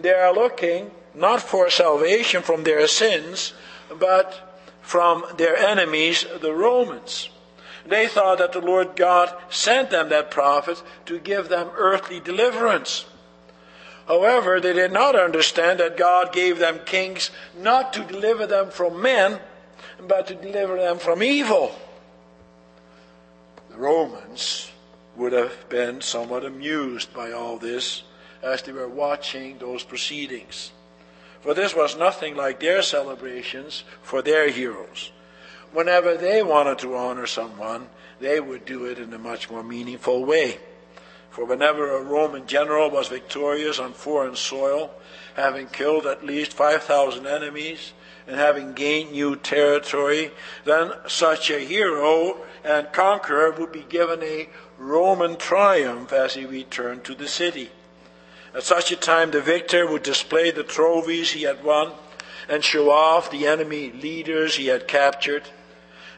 They 0.00 0.14
are 0.14 0.32
looking 0.32 0.90
not 1.14 1.42
for 1.42 1.68
salvation 1.68 2.40
from 2.40 2.64
their 2.64 2.86
sins, 2.88 3.52
but 3.98 4.56
from 4.80 5.22
their 5.36 5.54
enemies, 5.54 6.24
the 6.40 6.54
Romans. 6.54 7.28
They 7.84 8.08
thought 8.08 8.38
that 8.38 8.52
the 8.52 8.62
Lord 8.62 8.96
God 8.96 9.36
sent 9.50 9.90
them 9.90 10.08
that 10.08 10.30
prophet 10.30 10.82
to 11.04 11.18
give 11.18 11.50
them 11.50 11.68
earthly 11.76 12.20
deliverance. 12.20 13.04
However, 14.08 14.62
they 14.62 14.72
did 14.72 14.92
not 14.92 15.14
understand 15.14 15.80
that 15.80 15.98
God 15.98 16.32
gave 16.32 16.58
them 16.58 16.80
kings 16.86 17.30
not 17.54 17.92
to 17.92 18.02
deliver 18.02 18.46
them 18.46 18.70
from 18.70 19.02
men, 19.02 19.40
but 20.06 20.26
to 20.28 20.34
deliver 20.34 20.76
them 20.76 20.98
from 20.98 21.22
evil. 21.22 21.74
The 23.70 23.76
Romans 23.76 24.70
would 25.16 25.32
have 25.32 25.68
been 25.68 26.00
somewhat 26.00 26.44
amused 26.44 27.12
by 27.14 27.32
all 27.32 27.56
this 27.56 28.02
as 28.42 28.62
they 28.62 28.72
were 28.72 28.88
watching 28.88 29.58
those 29.58 29.82
proceedings 29.82 30.70
for 31.44 31.52
this 31.52 31.76
was 31.76 31.94
nothing 31.94 32.36
like 32.36 32.60
their 32.60 32.80
celebrations 32.80 33.84
for 34.00 34.22
their 34.22 34.48
heroes. 34.48 35.12
Whenever 35.72 36.16
they 36.16 36.42
wanted 36.42 36.78
to 36.78 36.96
honor 36.96 37.26
someone, 37.26 37.88
they 38.18 38.40
would 38.40 38.64
do 38.64 38.86
it 38.86 38.98
in 38.98 39.12
a 39.12 39.18
much 39.18 39.50
more 39.50 39.62
meaningful 39.62 40.24
way. 40.24 40.56
For 41.28 41.44
whenever 41.44 41.94
a 41.94 42.02
Roman 42.02 42.46
general 42.46 42.88
was 42.88 43.08
victorious 43.08 43.78
on 43.78 43.92
foreign 43.92 44.36
soil, 44.36 44.90
having 45.36 45.66
killed 45.66 46.06
at 46.06 46.24
least 46.24 46.54
5,000 46.54 47.26
enemies, 47.26 47.92
and 48.26 48.36
having 48.36 48.72
gained 48.72 49.12
new 49.12 49.36
territory, 49.36 50.30
then 50.64 50.92
such 51.06 51.50
a 51.50 51.58
hero 51.58 52.38
and 52.64 52.92
conqueror 52.92 53.50
would 53.52 53.72
be 53.72 53.84
given 53.88 54.22
a 54.22 54.48
Roman 54.78 55.36
triumph 55.36 56.12
as 56.12 56.34
he 56.34 56.44
returned 56.44 57.04
to 57.04 57.14
the 57.14 57.28
city. 57.28 57.70
At 58.54 58.62
such 58.62 58.92
a 58.92 58.96
time, 58.96 59.30
the 59.30 59.40
victor 59.40 59.86
would 59.86 60.02
display 60.02 60.50
the 60.50 60.62
trophies 60.62 61.32
he 61.32 61.42
had 61.42 61.64
won 61.64 61.92
and 62.48 62.64
show 62.64 62.90
off 62.90 63.30
the 63.30 63.46
enemy 63.46 63.90
leaders 63.90 64.56
he 64.56 64.66
had 64.66 64.88
captured. 64.88 65.42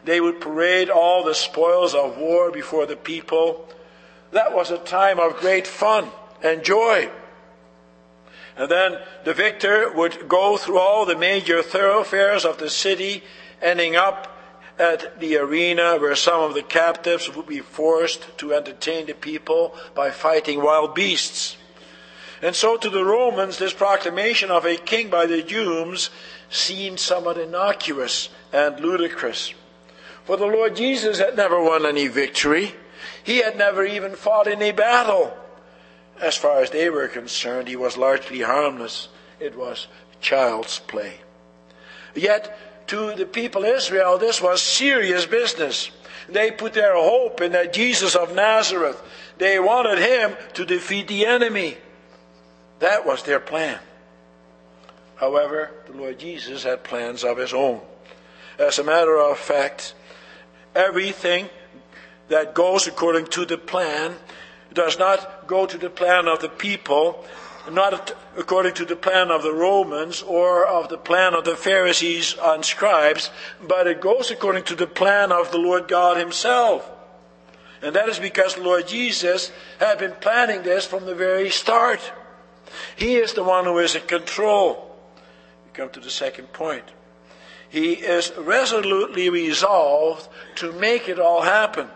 They 0.04 0.20
would 0.20 0.40
parade 0.40 0.90
all 0.90 1.24
the 1.24 1.34
spoils 1.34 1.94
of 1.94 2.18
war 2.18 2.50
before 2.50 2.86
the 2.86 2.96
people. 2.96 3.68
That 4.32 4.54
was 4.54 4.70
a 4.70 4.78
time 4.78 5.18
of 5.18 5.38
great 5.38 5.66
fun 5.66 6.08
and 6.42 6.62
joy. 6.62 7.10
And 8.56 8.70
then 8.70 8.98
the 9.24 9.34
victor 9.34 9.92
would 9.92 10.28
go 10.28 10.56
through 10.56 10.78
all 10.78 11.04
the 11.04 11.16
major 11.16 11.62
thoroughfares 11.62 12.44
of 12.44 12.58
the 12.58 12.70
city, 12.70 13.22
ending 13.60 13.96
up 13.96 14.32
at 14.78 15.20
the 15.20 15.36
arena 15.36 15.96
where 15.98 16.16
some 16.16 16.42
of 16.42 16.54
the 16.54 16.62
captives 16.62 17.34
would 17.34 17.46
be 17.46 17.60
forced 17.60 18.38
to 18.38 18.54
entertain 18.54 19.06
the 19.06 19.14
people 19.14 19.74
by 19.94 20.10
fighting 20.10 20.62
wild 20.62 20.94
beasts. 20.94 21.56
And 22.42 22.54
so 22.54 22.76
to 22.76 22.90
the 22.90 23.04
Romans, 23.04 23.58
this 23.58 23.72
proclamation 23.72 24.50
of 24.50 24.66
a 24.66 24.76
king 24.76 25.08
by 25.08 25.26
the 25.26 25.42
Jews 25.42 26.10
seemed 26.50 27.00
somewhat 27.00 27.38
innocuous 27.38 28.28
and 28.52 28.78
ludicrous. 28.80 29.54
For 30.24 30.36
the 30.36 30.46
Lord 30.46 30.76
Jesus 30.76 31.18
had 31.18 31.36
never 31.36 31.62
won 31.62 31.86
any 31.86 32.08
victory. 32.08 32.74
He 33.22 33.38
had 33.38 33.56
never 33.56 33.84
even 33.84 34.16
fought 34.16 34.46
in 34.46 34.60
a 34.60 34.72
battle. 34.72 35.36
As 36.20 36.36
far 36.36 36.62
as 36.62 36.70
they 36.70 36.88
were 36.88 37.08
concerned, 37.08 37.68
he 37.68 37.76
was 37.76 37.96
largely 37.96 38.40
harmless. 38.40 39.08
It 39.38 39.56
was 39.56 39.86
child's 40.20 40.78
play. 40.78 41.14
Yet, 42.14 42.58
to 42.88 43.14
the 43.14 43.26
people 43.26 43.64
Israel, 43.64 44.18
this 44.18 44.40
was 44.40 44.62
serious 44.62 45.26
business. 45.26 45.90
They 46.28 46.50
put 46.50 46.72
their 46.72 46.94
hope 46.94 47.40
in 47.40 47.52
that 47.52 47.72
Jesus 47.72 48.16
of 48.16 48.34
Nazareth. 48.34 49.00
They 49.38 49.58
wanted 49.58 49.98
him 49.98 50.36
to 50.54 50.64
defeat 50.64 51.08
the 51.08 51.26
enemy. 51.26 51.76
That 52.78 53.06
was 53.06 53.22
their 53.22 53.40
plan. 53.40 53.78
However, 55.16 55.70
the 55.86 55.92
Lord 55.92 56.18
Jesus 56.18 56.64
had 56.64 56.84
plans 56.84 57.24
of 57.24 57.38
his 57.38 57.52
own. 57.52 57.80
As 58.58 58.78
a 58.78 58.84
matter 58.84 59.18
of 59.18 59.38
fact, 59.38 59.94
everything 60.74 61.48
that 62.28 62.54
goes 62.54 62.86
according 62.86 63.26
to 63.26 63.44
the 63.44 63.58
plan 63.58 64.14
does 64.76 64.98
not 64.98 65.48
go 65.48 65.66
to 65.66 65.76
the 65.76 65.90
plan 65.90 66.28
of 66.28 66.40
the 66.40 66.48
people, 66.48 67.24
not 67.68 68.14
according 68.36 68.74
to 68.74 68.84
the 68.84 68.94
plan 68.94 69.32
of 69.32 69.42
the 69.42 69.52
Romans 69.52 70.22
or 70.22 70.64
of 70.64 70.88
the 70.88 70.98
plan 70.98 71.34
of 71.34 71.44
the 71.44 71.56
Pharisees 71.56 72.36
and 72.40 72.64
scribes, 72.64 73.30
but 73.60 73.88
it 73.88 74.00
goes 74.00 74.30
according 74.30 74.62
to 74.64 74.76
the 74.76 74.86
plan 74.86 75.32
of 75.32 75.50
the 75.50 75.58
Lord 75.58 75.88
God 75.88 76.16
Himself. 76.16 76.88
And 77.82 77.96
that 77.96 78.08
is 78.08 78.18
because 78.18 78.54
the 78.54 78.62
Lord 78.62 78.86
Jesus 78.86 79.50
had 79.80 79.98
been 79.98 80.14
planning 80.20 80.62
this 80.62 80.86
from 80.86 81.06
the 81.06 81.14
very 81.14 81.50
start. 81.50 82.12
He 82.94 83.16
is 83.16 83.32
the 83.32 83.44
one 83.44 83.64
who 83.64 83.78
is 83.78 83.94
in 83.94 84.02
control. 84.02 84.96
We 85.64 85.72
come 85.72 85.90
to 85.90 86.00
the 86.00 86.10
second 86.10 86.52
point. 86.52 86.84
He 87.68 87.94
is 87.94 88.32
resolutely 88.38 89.28
resolved 89.28 90.28
to 90.56 90.72
make 90.72 91.08
it 91.08 91.18
all 91.18 91.42
happen. 91.42 91.88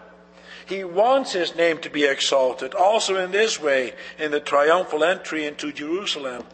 He 0.71 0.85
wants 0.85 1.33
his 1.33 1.57
name 1.57 1.79
to 1.79 1.91
be 1.91 2.05
exalted, 2.05 2.75
also 2.75 3.17
in 3.17 3.33
this 3.33 3.61
way, 3.61 3.93
in 4.21 4.31
the 4.31 4.39
triumphal 4.39 5.03
entry 5.03 5.45
into 5.45 5.73
Jerusalem. 5.73 6.45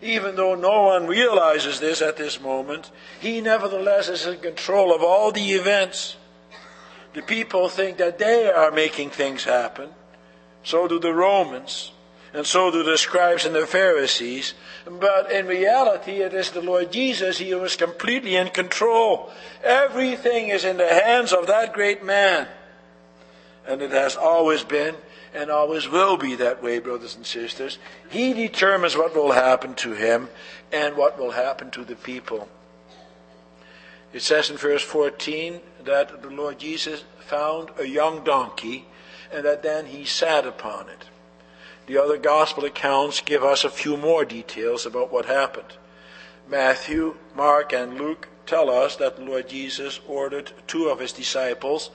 Even 0.00 0.36
though 0.36 0.54
no 0.54 0.82
one 0.82 1.08
realizes 1.08 1.80
this 1.80 2.00
at 2.00 2.16
this 2.16 2.40
moment, 2.40 2.92
he 3.18 3.40
nevertheless 3.40 4.08
is 4.08 4.24
in 4.24 4.38
control 4.38 4.94
of 4.94 5.02
all 5.02 5.32
the 5.32 5.50
events. 5.50 6.14
The 7.14 7.22
people 7.22 7.68
think 7.68 7.96
that 7.96 8.20
they 8.20 8.48
are 8.48 8.70
making 8.70 9.10
things 9.10 9.42
happen. 9.42 9.90
So 10.62 10.86
do 10.86 11.00
the 11.00 11.12
Romans. 11.12 11.90
And 12.32 12.46
so 12.46 12.70
do 12.70 12.84
the 12.84 12.96
scribes 12.96 13.44
and 13.44 13.54
the 13.56 13.66
Pharisees. 13.66 14.54
But 14.88 15.32
in 15.32 15.48
reality, 15.48 16.22
it 16.22 16.34
is 16.34 16.50
the 16.50 16.60
Lord 16.60 16.92
Jesus 16.92 17.38
who 17.38 17.64
is 17.64 17.74
completely 17.74 18.36
in 18.36 18.50
control. 18.50 19.32
Everything 19.64 20.50
is 20.50 20.64
in 20.64 20.76
the 20.76 20.86
hands 20.86 21.32
of 21.32 21.48
that 21.48 21.72
great 21.72 22.04
man. 22.04 22.46
And 23.66 23.82
it 23.82 23.90
has 23.92 24.16
always 24.16 24.62
been 24.62 24.96
and 25.32 25.50
always 25.50 25.88
will 25.88 26.16
be 26.16 26.36
that 26.36 26.62
way, 26.62 26.78
brothers 26.78 27.16
and 27.16 27.26
sisters. 27.26 27.78
He 28.08 28.32
determines 28.32 28.96
what 28.96 29.14
will 29.14 29.32
happen 29.32 29.74
to 29.76 29.92
him 29.92 30.28
and 30.72 30.96
what 30.96 31.18
will 31.18 31.32
happen 31.32 31.70
to 31.72 31.84
the 31.84 31.96
people. 31.96 32.48
It 34.12 34.22
says 34.22 34.48
in 34.48 34.56
verse 34.56 34.82
14 34.82 35.60
that 35.84 36.22
the 36.22 36.30
Lord 36.30 36.60
Jesus 36.60 37.02
found 37.18 37.70
a 37.78 37.84
young 37.84 38.22
donkey 38.22 38.86
and 39.32 39.44
that 39.44 39.64
then 39.64 39.86
he 39.86 40.04
sat 40.04 40.46
upon 40.46 40.88
it. 40.88 41.06
The 41.86 41.98
other 41.98 42.16
gospel 42.16 42.64
accounts 42.64 43.20
give 43.20 43.42
us 43.42 43.64
a 43.64 43.70
few 43.70 43.96
more 43.96 44.24
details 44.24 44.86
about 44.86 45.12
what 45.12 45.26
happened. 45.26 45.76
Matthew, 46.48 47.16
Mark, 47.34 47.72
and 47.72 47.98
Luke 47.98 48.28
tell 48.46 48.70
us 48.70 48.96
that 48.96 49.16
the 49.16 49.24
Lord 49.24 49.48
Jesus 49.48 50.00
ordered 50.06 50.52
two 50.66 50.88
of 50.88 51.00
his 51.00 51.12
disciples 51.12 51.90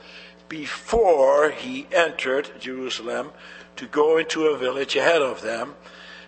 before 0.49 1.51
he 1.51 1.87
entered 1.91 2.51
Jerusalem 2.59 3.31
to 3.75 3.85
go 3.85 4.17
into 4.17 4.47
a 4.47 4.57
village 4.57 4.95
ahead 4.95 5.21
of 5.21 5.41
them, 5.41 5.75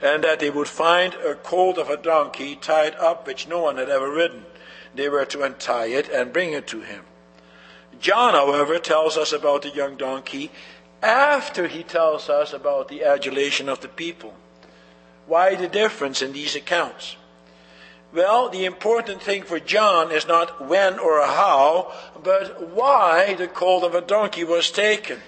and 0.02 0.24
that 0.24 0.40
they 0.40 0.50
would 0.50 0.68
find 0.68 1.14
a 1.16 1.36
colt 1.36 1.78
of 1.78 1.90
a 1.90 1.98
donkey 1.98 2.56
tied 2.56 2.96
up 2.96 3.28
which 3.28 3.48
no 3.48 3.60
one 3.60 3.78
had 3.78 3.90
ever 3.90 4.10
ridden. 4.10 4.46
They 4.96 5.10
were 5.10 5.26
to 5.26 5.44
untie 5.44 5.88
it 5.88 6.10
and 6.10 6.34
bring 6.34 6.54
it 6.54 6.68
to 6.68 6.82
him. 6.82 7.04
John, 8.00 8.34
however, 8.34 8.80
tells 8.80 9.18
us 9.18 9.34
about 9.34 9.62
the 9.64 9.70
young 9.70 9.96
donkey 9.96 10.52
after 11.04 11.68
he 11.68 11.84
tells 11.84 12.30
us 12.30 12.54
about 12.54 12.88
the 12.88 13.04
adulation 13.04 13.70
of 13.70 13.82
the 13.82 13.88
people. 13.88 14.34
Why 15.28 15.56
the 15.56 15.68
difference 15.68 16.22
in 16.22 16.34
these 16.34 16.56
accounts? 16.56 17.16
Well, 18.14 18.50
the 18.50 18.66
important 18.66 19.22
thing 19.22 19.44
for 19.44 19.60
John 19.60 20.12
is 20.12 20.28
not 20.28 20.68
when 20.68 21.00
or 21.00 21.22
how, 21.22 21.94
but 22.22 22.70
why 22.70 23.36
the 23.36 23.48
colt 23.48 23.84
of 23.84 23.96
a 23.96 24.02
donkey 24.02 24.44
was 24.44 24.70
taken. 24.70 25.20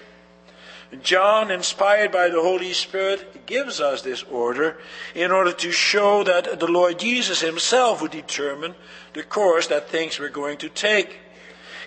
John, 1.02 1.50
inspired 1.50 2.12
by 2.12 2.28
the 2.28 2.42
Holy 2.42 2.72
Spirit, 2.72 3.46
gives 3.46 3.80
us 3.80 4.02
this 4.02 4.22
order 4.24 4.76
in 5.14 5.32
order 5.32 5.52
to 5.52 5.72
show 5.72 6.22
that 6.24 6.60
the 6.60 6.66
Lord 6.66 6.98
Jesus 6.98 7.40
himself 7.40 8.02
would 8.02 8.10
determine 8.10 8.74
the 9.14 9.22
course 9.22 9.66
that 9.68 9.88
things 9.88 10.18
were 10.18 10.28
going 10.28 10.58
to 10.58 10.68
take. 10.68 11.18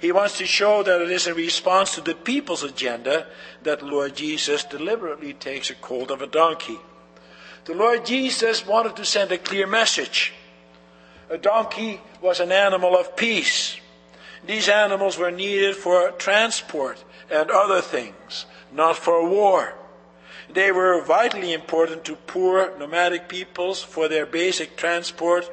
He 0.02 0.12
wants 0.12 0.38
to 0.40 0.46
show 0.46 0.84
that 0.84 1.02
it 1.02 1.12
is 1.12 1.28
in 1.28 1.36
response 1.36 1.96
to 1.96 2.02
the 2.02 2.16
people's 2.16 2.64
agenda 2.64 3.28
that 3.64 3.80
the 3.80 3.86
Lord 3.86 4.16
Jesus 4.16 4.64
deliberately 4.64 5.34
takes 5.34 5.70
a 5.70 5.76
colt 5.76 6.12
of 6.12 6.22
a 6.22 6.28
donkey. 6.28 6.80
The 7.66 7.74
Lord 7.76 8.06
Jesus 8.06 8.66
wanted 8.66 8.96
to 8.96 9.06
send 9.06 9.32
a 9.32 9.38
clear 9.38 9.68
message. 9.68 10.34
A 11.30 11.38
donkey 11.38 12.00
was 12.22 12.40
an 12.40 12.52
animal 12.52 12.98
of 12.98 13.16
peace. 13.16 13.78
These 14.46 14.70
animals 14.70 15.18
were 15.18 15.32
needed 15.32 15.76
for 15.76 16.12
transport 16.12 17.04
and 17.30 17.52
other 17.52 17.82
things, 17.82 18.46
not 18.72 18.98
for 18.98 19.28
war. 19.28 19.74
They 20.50 20.72
were 20.72 21.02
vitally 21.02 21.52
important 21.52 22.06
to 22.06 22.16
poor 22.16 22.78
nomadic 22.78 23.28
peoples 23.28 23.84
for 23.84 24.08
their 24.08 24.26
basic 24.26 24.78
transport, 24.78 25.52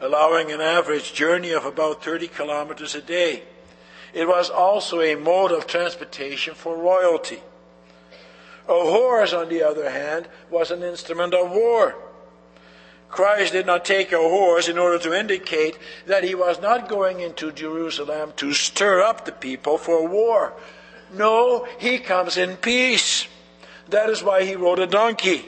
allowing 0.00 0.50
an 0.50 0.60
average 0.60 1.14
journey 1.14 1.52
of 1.52 1.64
about 1.64 2.02
30 2.02 2.26
kilometers 2.26 2.96
a 2.96 3.02
day. 3.02 3.44
It 4.12 4.26
was 4.26 4.50
also 4.50 5.00
a 5.00 5.14
mode 5.14 5.52
of 5.52 5.68
transportation 5.68 6.54
for 6.54 6.76
royalty. 6.76 7.40
A 8.68 8.72
horse, 8.72 9.32
on 9.32 9.48
the 9.48 9.62
other 9.62 9.90
hand, 9.90 10.26
was 10.50 10.70
an 10.70 10.82
instrument 10.82 11.34
of 11.34 11.50
war. 11.50 11.94
Christ 13.12 13.52
did 13.52 13.66
not 13.66 13.84
take 13.84 14.10
a 14.10 14.16
horse 14.16 14.68
in 14.68 14.78
order 14.78 14.98
to 15.00 15.12
indicate 15.12 15.78
that 16.06 16.24
he 16.24 16.34
was 16.34 16.60
not 16.62 16.88
going 16.88 17.20
into 17.20 17.52
Jerusalem 17.52 18.32
to 18.36 18.54
stir 18.54 19.02
up 19.02 19.26
the 19.26 19.32
people 19.32 19.76
for 19.76 20.08
war. 20.08 20.54
No, 21.12 21.68
he 21.78 21.98
comes 21.98 22.38
in 22.38 22.56
peace. 22.56 23.28
That 23.90 24.08
is 24.08 24.22
why 24.22 24.44
he 24.44 24.56
rode 24.56 24.78
a 24.78 24.86
donkey. 24.86 25.44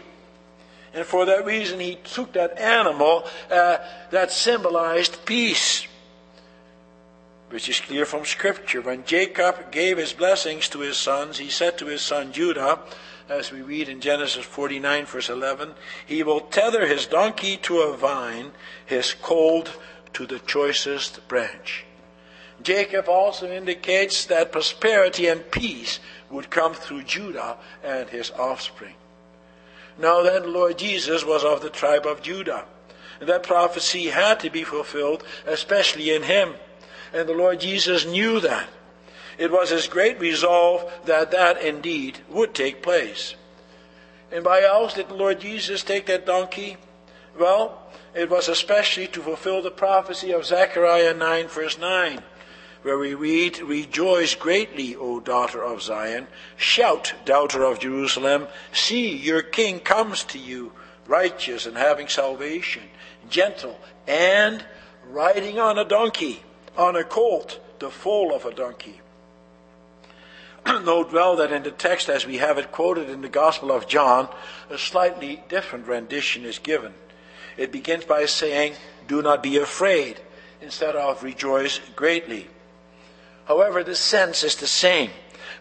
And 0.93 1.07
for 1.07 1.25
that 1.25 1.47
reason, 1.47 1.81
he 1.81 1.97
took 2.05 2.35
that 2.35 2.59
animal 2.59 3.25
uh, 3.51 3.79
that 4.11 4.31
symbolized 4.31 5.25
peace 5.25 5.87
which 7.51 7.69
is 7.69 7.81
clear 7.81 8.05
from 8.05 8.25
Scripture. 8.25 8.81
When 8.81 9.05
Jacob 9.05 9.71
gave 9.71 9.99
his 9.99 10.13
blessings 10.13 10.69
to 10.71 10.81
his 10.81 10.97
sons, 10.97 11.39
he 11.39 11.51
said 11.51 11.79
to 11.79 11.87
his 11.87 12.03
son 12.03 12.33
Judah, 12.33 12.81
as 13.29 13.51
we 13.51 13.63
read 13.63 13.89
in 13.89 14.01
Genesis 14.01 14.45
49, 14.45 15.07
verse 15.07 15.31
11, 15.31 15.75
he 16.05 16.23
will 16.23 16.41
tether 16.41 16.87
his 16.87 17.07
donkey 17.07 17.57
to 17.59 17.81
a 17.81 17.97
vine, 17.97 18.53
his 18.85 19.15
colt 19.15 19.79
to 20.13 20.27
the 20.27 20.39
choicest 20.41 21.27
branch. 21.29 21.85
Jacob 22.63 23.09
also 23.09 23.51
indicates 23.51 24.27
that 24.27 24.53
prosperity 24.53 25.27
and 25.27 25.51
peace 25.51 26.01
would 26.31 26.51
come 26.51 26.75
through 26.75 27.03
Judah 27.03 27.57
and 27.83 28.09
his 28.11 28.31
offspring. 28.33 28.95
Now 29.99 30.23
then, 30.23 30.53
Lord 30.53 30.79
Jesus 30.79 31.25
was 31.25 31.45
of 31.45 31.63
the 31.63 31.71
tribe 31.71 32.07
of 32.07 32.23
Judah. 32.23 32.65
That 33.21 33.43
prophecy 33.43 34.07
had 34.07 34.41
to 34.41 34.51
be 34.51 34.65
fulfilled, 34.65 35.25
especially 35.47 36.15
in 36.15 36.25
him. 36.25 36.55
And 37.15 37.29
the 37.29 37.33
Lord 37.33 37.61
Jesus 37.61 38.05
knew 38.05 38.41
that. 38.41 38.69
It 39.39 39.53
was 39.53 39.71
his 39.71 39.87
great 39.87 40.19
resolve 40.19 40.93
that 41.05 41.31
that 41.31 41.63
indeed 41.63 42.19
would 42.29 42.55
take 42.55 42.83
place. 42.83 43.37
And 44.33 44.45
why 44.45 44.63
else 44.63 44.95
did 44.95 45.09
the 45.09 45.15
Lord 45.15 45.41
Jesus 45.41 45.85
take 45.85 46.07
that 46.07 46.27
donkey? 46.27 46.77
Well, 47.39 47.81
it 48.15 48.29
was 48.29 48.49
especially 48.49 49.07
to 49.09 49.23
fulfill 49.23 49.63
the 49.63 49.71
prophecy 49.71 50.33
of 50.33 50.45
Zechariah 50.45 51.15
9, 51.15 51.47
verse 51.47 51.79
9, 51.79 52.21
where 52.83 52.99
we 52.99 53.15
read, 53.15 53.61
Rejoice 53.61 54.35
greatly, 54.35 54.97
O 54.97 55.21
daughter 55.21 55.63
of 55.63 55.83
Zion. 55.83 56.27
Shout, 56.57 57.15
daughter 57.25 57.63
of 57.63 57.79
Jerusalem. 57.79 58.49
See, 58.73 59.17
your 59.17 59.43
king 59.43 59.79
comes 59.79 60.25
to 60.25 60.39
you, 60.39 60.73
righteous 61.07 61.65
and 61.67 61.77
having 61.77 62.09
salvation, 62.09 62.83
gentle, 63.29 63.79
and 64.09 64.65
riding 65.09 65.61
on 65.61 65.79
a 65.79 65.85
donkey 65.85 66.43
on 66.77 66.97
a 66.97 67.05
colt, 67.05 67.61
the 67.79 67.91
foal 67.91 68.35
of 68.35 68.45
a 68.45 68.55
donkey. 68.55 69.01
Note 70.67 71.13
well 71.13 71.37
that 71.37 71.53
in 71.53 71.63
the 71.63 71.71
text, 71.71 72.09
as 72.09 72.27
we 72.27 72.39
have 72.39 72.59
it 72.59 72.73
quoted 72.73 73.11
in 73.11 73.21
the 73.21 73.29
Gospel 73.29 73.71
of 73.71 73.87
John, 73.87 74.29
a 74.71 74.79
slightly 74.79 75.43
different 75.49 75.87
rendition 75.87 76.45
is 76.45 76.59
given. 76.59 76.95
It 77.57 77.71
begins 77.71 78.05
by 78.05 78.27
saying, 78.27 78.75
Do 79.07 79.23
not 79.23 79.43
be 79.43 79.59
afraid, 79.59 80.21
instead 80.61 80.97
of 80.97 81.23
rejoice 81.23 81.81
greatly. 81.95 82.49
However, 83.45 83.85
the 83.85 83.95
sense 83.95 84.43
is 84.43 84.57
the 84.57 84.67
same. 84.67 85.11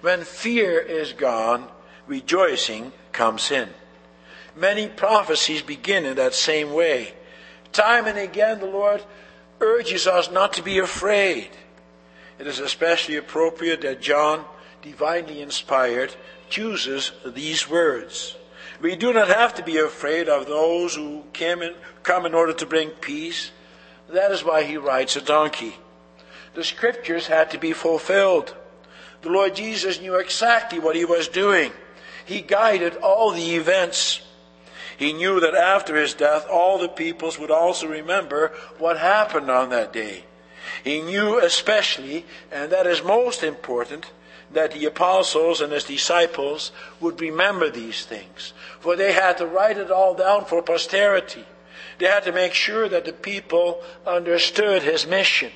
When 0.01 0.23
fear 0.23 0.79
is 0.79 1.13
gone, 1.13 1.67
rejoicing 2.07 2.93
comes 3.11 3.51
in. 3.51 3.69
Many 4.55 4.87
prophecies 4.87 5.61
begin 5.61 6.05
in 6.05 6.15
that 6.15 6.33
same 6.33 6.73
way. 6.73 7.13
Time 7.71 8.05
and 8.05 8.17
again, 8.17 8.59
the 8.59 8.67
Lord 8.67 9.03
urges 9.63 10.05
us 10.05 10.29
not 10.29 10.53
to 10.53 10.61
be 10.61 10.77
afraid. 10.77 11.49
It 12.37 12.45
is 12.47 12.59
especially 12.59 13.15
appropriate 13.15 13.81
that 13.81 14.01
John, 14.01 14.45
divinely 14.81 15.41
inspired, 15.41 16.15
chooses 16.49 17.11
these 17.25 17.69
words. 17.69 18.35
We 18.81 18.95
do 18.95 19.13
not 19.13 19.29
have 19.29 19.53
to 19.55 19.63
be 19.63 19.77
afraid 19.77 20.27
of 20.27 20.45
those 20.45 20.95
who 20.95 21.23
came 21.31 21.61
in, 21.61 21.73
come 22.03 22.25
in 22.25 22.33
order 22.33 22.53
to 22.53 22.65
bring 22.65 22.89
peace. 22.89 23.51
That 24.09 24.31
is 24.31 24.43
why 24.43 24.63
he 24.63 24.77
rides 24.77 25.15
a 25.15 25.21
donkey. 25.21 25.75
The 26.53 26.63
scriptures 26.63 27.27
had 27.27 27.49
to 27.51 27.57
be 27.57 27.71
fulfilled. 27.71 28.55
The 29.21 29.29
Lord 29.29 29.55
Jesus 29.55 30.01
knew 30.01 30.15
exactly 30.15 30.79
what 30.79 30.97
he 30.97 31.05
was 31.05 31.29
doing. 31.29 31.71
He 32.25 32.41
guided 32.41 32.97
all 32.97 33.31
the 33.31 33.55
events. 33.55 34.21
He 34.97 35.13
knew 35.13 35.39
that 35.39 35.55
after 35.55 35.95
his 35.95 36.13
death, 36.13 36.45
all 36.49 36.77
the 36.77 36.89
peoples 36.89 37.39
would 37.39 37.51
also 37.51 37.87
remember 37.87 38.51
what 38.77 38.97
happened 38.97 39.49
on 39.49 39.69
that 39.69 39.93
day. 39.93 40.23
He 40.83 41.01
knew 41.01 41.39
especially, 41.39 42.25
and 42.51 42.71
that 42.71 42.87
is 42.87 43.03
most 43.03 43.43
important, 43.43 44.11
that 44.51 44.71
the 44.71 44.85
apostles 44.85 45.61
and 45.61 45.73
his 45.73 45.83
disciples 45.83 46.71
would 46.99 47.19
remember 47.19 47.69
these 47.69 48.05
things. 48.05 48.53
For 48.79 48.95
they 48.95 49.13
had 49.13 49.37
to 49.37 49.47
write 49.47 49.77
it 49.77 49.91
all 49.91 50.13
down 50.13 50.45
for 50.45 50.61
posterity. 50.61 51.45
They 51.97 52.05
had 52.05 52.23
to 52.23 52.31
make 52.31 52.53
sure 52.53 52.87
that 52.89 53.05
the 53.05 53.13
people 53.13 53.81
understood 54.05 54.83
his 54.83 55.07
mission. 55.07 55.51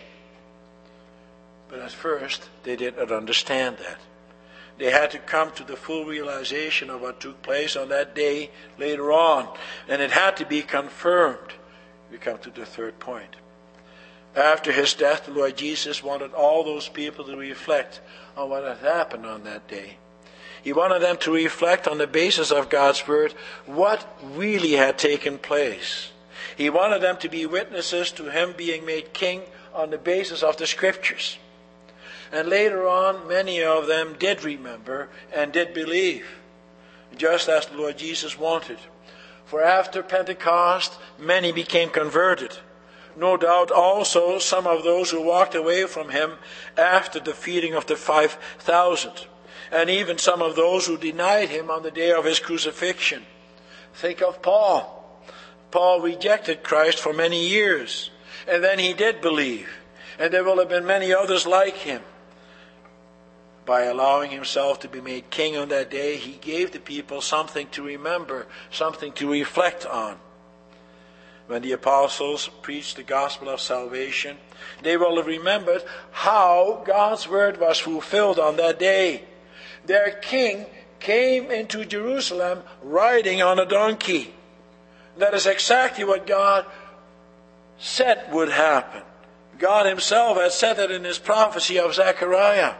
But 1.69 1.79
at 1.79 1.91
first, 1.91 2.49
they 2.63 2.75
did 2.75 2.97
not 2.97 3.11
understand 3.11 3.77
that. 3.77 3.97
They 4.77 4.91
had 4.91 5.11
to 5.11 5.19
come 5.19 5.51
to 5.53 5.63
the 5.63 5.75
full 5.75 6.05
realization 6.05 6.89
of 6.89 7.01
what 7.01 7.19
took 7.19 7.41
place 7.41 7.75
on 7.75 7.89
that 7.89 8.15
day 8.15 8.51
later 8.77 9.11
on. 9.11 9.47
And 9.87 10.01
it 10.01 10.11
had 10.11 10.37
to 10.37 10.45
be 10.45 10.61
confirmed. 10.61 11.53
We 12.11 12.17
come 12.17 12.37
to 12.39 12.51
the 12.51 12.65
third 12.65 12.99
point. 12.99 13.35
After 14.35 14.71
his 14.71 14.93
death, 14.93 15.25
the 15.25 15.31
Lord 15.31 15.57
Jesus 15.57 16.03
wanted 16.03 16.33
all 16.33 16.63
those 16.63 16.87
people 16.87 17.25
to 17.25 17.35
reflect 17.35 18.01
on 18.35 18.51
what 18.51 18.63
had 18.63 18.77
happened 18.77 19.25
on 19.25 19.43
that 19.45 19.67
day. 19.67 19.97
He 20.61 20.73
wanted 20.73 21.01
them 21.01 21.17
to 21.17 21.31
reflect 21.31 21.87
on 21.87 21.97
the 21.97 22.07
basis 22.07 22.51
of 22.51 22.69
God's 22.69 23.07
Word 23.07 23.33
what 23.65 24.05
really 24.21 24.73
had 24.73 24.97
taken 24.97 25.37
place. 25.37 26.11
He 26.55 26.69
wanted 26.69 27.01
them 27.01 27.17
to 27.17 27.29
be 27.29 27.45
witnesses 27.45 28.11
to 28.11 28.29
Him 28.29 28.53
being 28.55 28.85
made 28.85 29.13
King 29.13 29.41
on 29.73 29.89
the 29.89 29.97
basis 29.97 30.43
of 30.43 30.57
the 30.57 30.67
Scriptures. 30.67 31.37
And 32.31 32.49
later 32.49 32.87
on, 32.87 33.27
many 33.27 33.63
of 33.63 33.87
them 33.87 34.15
did 34.19 34.43
remember 34.43 35.09
and 35.33 35.51
did 35.51 35.73
believe, 35.73 36.27
just 37.15 37.47
as 37.47 37.67
the 37.67 37.77
Lord 37.77 37.97
Jesus 37.97 38.37
wanted. 38.37 38.77
For 39.45 39.63
after 39.63 40.03
Pentecost, 40.03 40.93
many 41.17 41.53
became 41.53 41.89
converted. 41.89 42.57
No 43.15 43.37
doubt 43.37 43.71
also 43.71 44.39
some 44.39 44.67
of 44.67 44.83
those 44.83 45.09
who 45.09 45.21
walked 45.21 45.55
away 45.55 45.85
from 45.85 46.09
him 46.09 46.33
after 46.77 47.19
the 47.19 47.33
feeding 47.33 47.73
of 47.73 47.87
the 47.87 47.95
5,000, 47.95 49.11
and 49.71 49.89
even 49.89 50.17
some 50.17 50.41
of 50.41 50.55
those 50.55 50.85
who 50.85 50.97
denied 50.97 51.49
him 51.49 51.71
on 51.71 51.81
the 51.81 51.91
day 51.91 52.11
of 52.11 52.25
his 52.25 52.39
crucifixion. 52.39 53.25
Think 53.93 54.21
of 54.21 54.41
Paul. 54.41 54.93
Paul 55.71 56.01
rejected 56.01 56.61
Christ 56.61 56.99
for 56.99 57.13
many 57.13 57.47
years, 57.47 58.11
and 58.47 58.63
then 58.63 58.79
he 58.79 58.93
did 58.93 59.21
believe, 59.21 59.69
and 60.19 60.31
there 60.31 60.43
will 60.43 60.59
have 60.59 60.69
been 60.69 60.85
many 60.85 61.13
others 61.13 61.47
like 61.47 61.75
him 61.75 62.01
by 63.67 63.83
allowing 63.83 64.31
himself 64.31 64.79
to 64.79 64.87
be 64.87 65.01
made 65.01 65.29
king 65.29 65.57
on 65.57 65.67
that 65.69 65.91
day, 65.91 66.15
he 66.15 66.37
gave 66.37 66.71
the 66.71 66.79
people 66.79 67.21
something 67.21 67.67
to 67.71 67.83
remember, 67.83 68.47
something 68.71 69.11
to 69.11 69.29
reflect 69.29 69.85
on. 69.85 70.17
When 71.47 71.61
the 71.61 71.73
apostles 71.73 72.49
preached 72.61 72.95
the 72.95 73.03
gospel 73.03 73.49
of 73.49 73.59
salvation, 73.59 74.37
they 74.81 74.95
will 74.97 75.17
have 75.17 75.27
remembered 75.27 75.83
how 76.11 76.81
God's 76.85 77.27
word 77.27 77.59
was 77.59 77.77
fulfilled 77.77 78.39
on 78.39 78.55
that 78.55 78.79
day. 78.79 79.25
Their 79.85 80.11
king 80.11 80.65
came 80.99 81.51
into 81.51 81.85
Jerusalem 81.85 82.63
riding 82.81 83.41
on 83.41 83.59
a 83.59 83.65
donkey. 83.65 84.33
That 85.17 85.33
is 85.33 85.45
exactly 85.45 86.05
what 86.05 86.25
God 86.25 86.65
said 87.77 88.31
would 88.31 88.49
happen. 88.49 89.03
God 89.59 89.85
Himself 89.85 90.37
had 90.37 90.51
said 90.53 90.79
it 90.79 90.91
in 90.91 91.03
His 91.03 91.19
prophecy 91.19 91.79
of 91.79 91.95
Zechariah. 91.95 92.75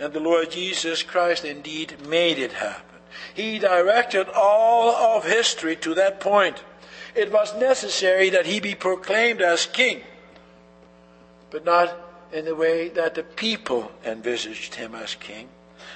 And 0.00 0.14
the 0.14 0.20
Lord 0.20 0.50
Jesus 0.50 1.02
Christ 1.02 1.44
indeed 1.44 2.06
made 2.08 2.38
it 2.38 2.54
happen. 2.54 2.98
He 3.34 3.58
directed 3.58 4.28
all 4.34 5.16
of 5.16 5.26
history 5.26 5.76
to 5.76 5.94
that 5.94 6.20
point. 6.20 6.62
It 7.14 7.30
was 7.30 7.54
necessary 7.54 8.30
that 8.30 8.46
he 8.46 8.60
be 8.60 8.74
proclaimed 8.74 9.42
as 9.42 9.66
king, 9.66 10.00
but 11.50 11.66
not 11.66 11.94
in 12.32 12.46
the 12.46 12.54
way 12.54 12.88
that 12.88 13.14
the 13.14 13.22
people 13.22 13.92
envisaged 14.04 14.76
him 14.76 14.94
as 14.94 15.14
king, 15.16 15.48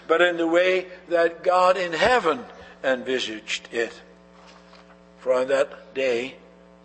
but 0.06 0.20
in 0.20 0.36
the 0.36 0.46
way 0.46 0.86
that 1.08 1.42
God 1.42 1.78
in 1.78 1.92
heaven 1.92 2.44
envisaged 2.82 3.68
it. 3.72 4.02
For 5.18 5.32
on 5.32 5.48
that 5.48 5.94
day, 5.94 6.34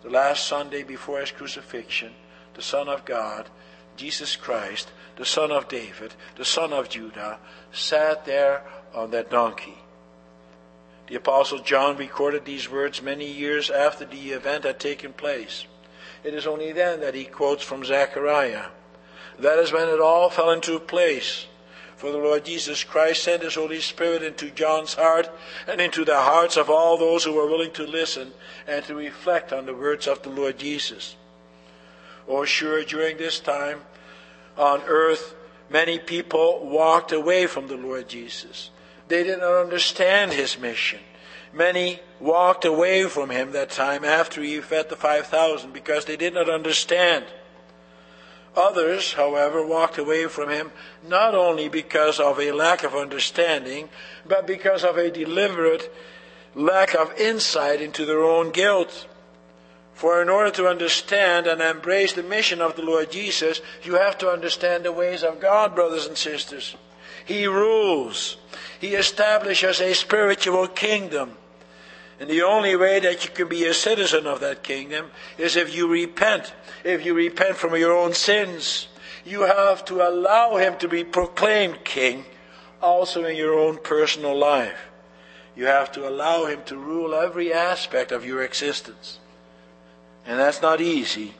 the 0.02 0.10
last 0.10 0.46
Sunday 0.46 0.84
before 0.84 1.20
his 1.20 1.32
crucifixion, 1.32 2.12
the 2.54 2.62
Son 2.62 2.88
of 2.88 3.04
God, 3.04 3.50
Jesus 4.00 4.34
Christ, 4.34 4.90
the 5.16 5.26
son 5.26 5.52
of 5.52 5.68
David, 5.68 6.14
the 6.36 6.44
son 6.46 6.72
of 6.72 6.88
Judah, 6.88 7.38
sat 7.70 8.24
there 8.24 8.62
on 8.94 9.10
that 9.10 9.28
donkey. 9.28 9.76
The 11.08 11.16
Apostle 11.16 11.58
John 11.58 11.98
recorded 11.98 12.46
these 12.46 12.70
words 12.70 13.02
many 13.02 13.30
years 13.30 13.68
after 13.68 14.06
the 14.06 14.30
event 14.30 14.64
had 14.64 14.80
taken 14.80 15.12
place. 15.12 15.66
It 16.24 16.32
is 16.32 16.46
only 16.46 16.72
then 16.72 17.00
that 17.00 17.14
he 17.14 17.24
quotes 17.24 17.62
from 17.62 17.84
Zechariah. 17.84 18.68
That 19.38 19.58
is 19.58 19.70
when 19.70 19.90
it 19.90 20.00
all 20.00 20.30
fell 20.30 20.50
into 20.50 20.80
place. 20.80 21.44
For 21.96 22.10
the 22.10 22.16
Lord 22.16 22.46
Jesus 22.46 22.82
Christ 22.82 23.22
sent 23.22 23.42
His 23.42 23.56
Holy 23.56 23.82
Spirit 23.82 24.22
into 24.22 24.50
John's 24.50 24.94
heart 24.94 25.28
and 25.68 25.78
into 25.78 26.06
the 26.06 26.22
hearts 26.22 26.56
of 26.56 26.70
all 26.70 26.96
those 26.96 27.24
who 27.24 27.34
were 27.34 27.46
willing 27.46 27.72
to 27.72 27.86
listen 27.86 28.32
and 28.66 28.82
to 28.86 28.94
reflect 28.94 29.52
on 29.52 29.66
the 29.66 29.74
words 29.74 30.06
of 30.06 30.22
the 30.22 30.30
Lord 30.30 30.58
Jesus. 30.58 31.16
Oh, 32.30 32.44
sure, 32.44 32.84
during 32.84 33.16
this 33.16 33.40
time, 33.40 33.80
on 34.56 34.82
earth, 34.86 35.34
many 35.68 35.98
people 35.98 36.60
walked 36.64 37.10
away 37.10 37.48
from 37.48 37.66
the 37.66 37.76
Lord 37.76 38.08
Jesus. 38.08 38.70
They 39.08 39.24
did 39.24 39.40
not 39.40 39.60
understand 39.60 40.32
his 40.32 40.56
mission. 40.56 41.00
Many 41.52 41.98
walked 42.20 42.64
away 42.64 43.08
from 43.08 43.30
him 43.30 43.50
that 43.50 43.70
time 43.70 44.04
after 44.04 44.40
he 44.42 44.60
fed 44.60 44.88
the 44.88 44.94
5,000 44.94 45.72
because 45.72 46.04
they 46.04 46.16
did 46.16 46.32
not 46.32 46.48
understand. 46.48 47.24
Others, 48.54 49.14
however, 49.14 49.66
walked 49.66 49.98
away 49.98 50.28
from 50.28 50.50
him 50.50 50.70
not 51.04 51.34
only 51.34 51.68
because 51.68 52.20
of 52.20 52.38
a 52.38 52.52
lack 52.52 52.84
of 52.84 52.94
understanding, 52.94 53.88
but 54.24 54.46
because 54.46 54.84
of 54.84 54.96
a 54.96 55.10
deliberate 55.10 55.92
lack 56.54 56.94
of 56.94 57.12
insight 57.18 57.80
into 57.80 58.06
their 58.06 58.22
own 58.22 58.50
guilt. 58.52 59.08
For 60.00 60.22
in 60.22 60.30
order 60.30 60.50
to 60.52 60.66
understand 60.66 61.46
and 61.46 61.60
embrace 61.60 62.14
the 62.14 62.22
mission 62.22 62.62
of 62.62 62.74
the 62.74 62.80
Lord 62.80 63.12
Jesus, 63.12 63.60
you 63.82 63.96
have 63.96 64.16
to 64.16 64.30
understand 64.30 64.82
the 64.82 64.92
ways 64.92 65.22
of 65.22 65.40
God, 65.40 65.74
brothers 65.74 66.06
and 66.06 66.16
sisters. 66.16 66.74
He 67.26 67.46
rules. 67.46 68.38
He 68.80 68.94
establishes 68.94 69.78
a 69.78 69.92
spiritual 69.94 70.68
kingdom. 70.68 71.36
And 72.18 72.30
the 72.30 72.40
only 72.40 72.76
way 72.76 73.00
that 73.00 73.26
you 73.26 73.30
can 73.30 73.48
be 73.48 73.66
a 73.66 73.74
citizen 73.74 74.26
of 74.26 74.40
that 74.40 74.62
kingdom 74.62 75.10
is 75.36 75.54
if 75.54 75.76
you 75.76 75.86
repent. 75.86 76.54
If 76.82 77.04
you 77.04 77.12
repent 77.12 77.56
from 77.56 77.76
your 77.76 77.94
own 77.94 78.14
sins, 78.14 78.88
you 79.26 79.42
have 79.42 79.84
to 79.84 80.00
allow 80.00 80.56
Him 80.56 80.78
to 80.78 80.88
be 80.88 81.04
proclaimed 81.04 81.84
King 81.84 82.24
also 82.80 83.26
in 83.26 83.36
your 83.36 83.52
own 83.52 83.76
personal 83.76 84.34
life. 84.34 84.80
You 85.54 85.66
have 85.66 85.92
to 85.92 86.08
allow 86.08 86.46
Him 86.46 86.62
to 86.64 86.78
rule 86.78 87.14
every 87.14 87.52
aspect 87.52 88.12
of 88.12 88.24
your 88.24 88.42
existence. 88.42 89.18
And 90.26 90.38
that's 90.38 90.62
not 90.62 90.80
easy. 90.80 91.34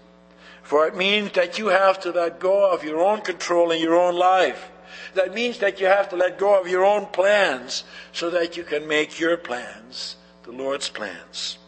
For 0.63 0.87
it 0.87 0.97
means 0.97 1.33
that 1.33 1.59
you 1.59 1.69
have 1.69 2.01
to 2.01 2.11
let 2.11 2.41
go 2.41 2.73
of 2.73 2.85
your 2.85 3.01
own 3.01 3.21
control 3.23 3.71
in 3.71 3.81
your 3.81 3.99
own 3.99 4.17
life. 4.17 4.71
That 5.15 5.35
means 5.35 5.59
that 5.59 5.81
you 5.81 5.87
have 5.87 6.09
to 6.11 6.17
let 6.17 6.39
go 6.39 6.61
of 6.61 6.69
your 6.69 6.85
own 6.85 7.07
plans 7.07 7.85
so 8.13 8.31
that 8.31 8.57
you 8.57 8.63
can 8.63 8.87
make 8.87 9.19
your 9.19 9.37
plans 9.37 10.17
the 10.45 10.53
Lord's 10.53 10.89
plans. 10.89 11.59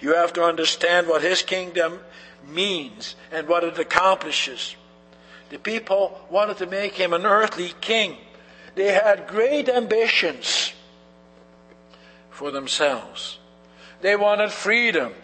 You 0.00 0.14
have 0.14 0.32
to 0.34 0.42
understand 0.42 1.06
what 1.06 1.22
His 1.22 1.42
kingdom 1.42 2.00
means 2.48 3.14
and 3.32 3.48
what 3.48 3.64
it 3.64 3.78
accomplishes. 3.78 4.76
The 5.50 5.58
people 5.58 6.20
wanted 6.30 6.58
to 6.58 6.66
make 6.66 6.94
Him 6.94 7.12
an 7.12 7.24
earthly 7.24 7.72
king. 7.80 8.16
They 8.74 8.92
had 8.92 9.26
great 9.26 9.68
ambitions 9.68 10.72
for 12.30 12.50
themselves. 12.50 13.38
They 14.02 14.16
wanted 14.16 14.52
freedom. 14.52 15.14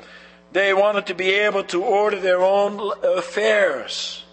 They 0.53 0.75
wanted 0.75 1.07
to 1.07 1.15
be 1.15 1.31
able 1.31 1.65
to 1.65 1.83
order 1.83 2.21
their 2.21 2.43
own 2.43 2.93
affairs. 3.03 4.25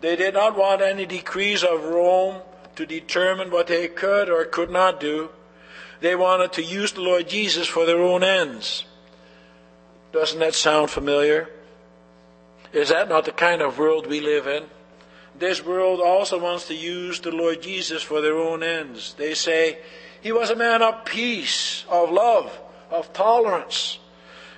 They 0.00 0.16
did 0.16 0.34
not 0.34 0.56
want 0.56 0.82
any 0.82 1.04
decrees 1.04 1.64
of 1.64 1.84
Rome 1.84 2.42
to 2.76 2.86
determine 2.86 3.50
what 3.50 3.66
they 3.66 3.88
could 3.88 4.28
or 4.28 4.44
could 4.44 4.70
not 4.70 5.00
do. 5.00 5.30
They 6.00 6.14
wanted 6.14 6.52
to 6.54 6.62
use 6.62 6.92
the 6.92 7.00
Lord 7.00 7.28
Jesus 7.28 7.66
for 7.66 7.86
their 7.86 8.00
own 8.00 8.22
ends. 8.22 8.84
Doesn't 10.12 10.38
that 10.40 10.54
sound 10.54 10.90
familiar? 10.90 11.48
Is 12.72 12.90
that 12.90 13.08
not 13.08 13.24
the 13.24 13.32
kind 13.32 13.62
of 13.62 13.78
world 13.78 14.06
we 14.06 14.20
live 14.20 14.46
in? 14.46 14.64
This 15.36 15.64
world 15.64 16.00
also 16.00 16.38
wants 16.38 16.68
to 16.68 16.74
use 16.74 17.20
the 17.20 17.32
Lord 17.32 17.62
Jesus 17.62 18.02
for 18.02 18.20
their 18.20 18.36
own 18.36 18.62
ends. 18.62 19.14
They 19.14 19.34
say, 19.34 19.78
He 20.20 20.30
was 20.30 20.50
a 20.50 20.56
man 20.56 20.82
of 20.82 21.04
peace, 21.04 21.84
of 21.88 22.10
love, 22.10 22.56
of 22.90 23.12
tolerance. 23.12 23.98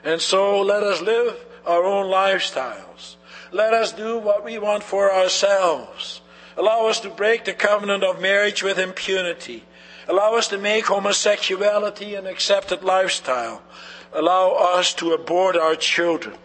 And 0.07 0.21
so 0.21 0.61
let 0.61 0.85
us 0.85 1.01
live 1.03 1.45
our 1.67 1.85
own 1.85 2.07
lifestyles. 2.07 3.17
Let 3.51 3.75
us 3.75 3.91
do 3.91 4.19
what 4.19 4.45
we 4.45 4.57
want 4.57 4.85
for 4.85 5.13
ourselves. 5.13 6.21
Allow 6.57 6.87
us 6.87 7.01
to 7.01 7.11
break 7.11 7.45
the 7.45 7.53
covenant 7.53 8.05
of 8.05 8.21
marriage 8.21 8.63
with 8.63 8.79
impunity. 8.79 9.65
Allow 10.07 10.37
us 10.37 10.47
to 10.49 10.59
make 10.59 10.87
homosexuality 10.87 12.15
an 12.15 12.25
accepted 12.25 12.85
lifestyle. 12.85 13.63
Allow 14.13 14.53
us 14.53 14.95
to 14.95 15.13
abort 15.13 15.57
our 15.57 15.75
children. 15.75 16.37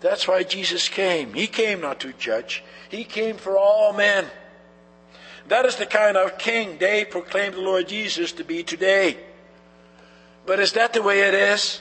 That's 0.00 0.28
why 0.28 0.44
Jesus 0.44 0.88
came. 0.88 1.34
He 1.34 1.48
came 1.48 1.80
not 1.80 1.98
to 2.00 2.12
judge, 2.12 2.62
He 2.88 3.02
came 3.02 3.38
for 3.38 3.58
all 3.58 3.92
men. 3.92 4.26
That 5.48 5.66
is 5.66 5.74
the 5.74 5.86
kind 5.86 6.16
of 6.16 6.38
king 6.38 6.78
they 6.78 7.04
proclaim 7.04 7.54
the 7.54 7.60
Lord 7.60 7.88
Jesus 7.88 8.30
to 8.32 8.44
be 8.44 8.62
today. 8.62 9.18
But 10.46 10.60
is 10.60 10.74
that 10.74 10.92
the 10.92 11.02
way 11.02 11.22
it 11.22 11.34
is? 11.34 11.80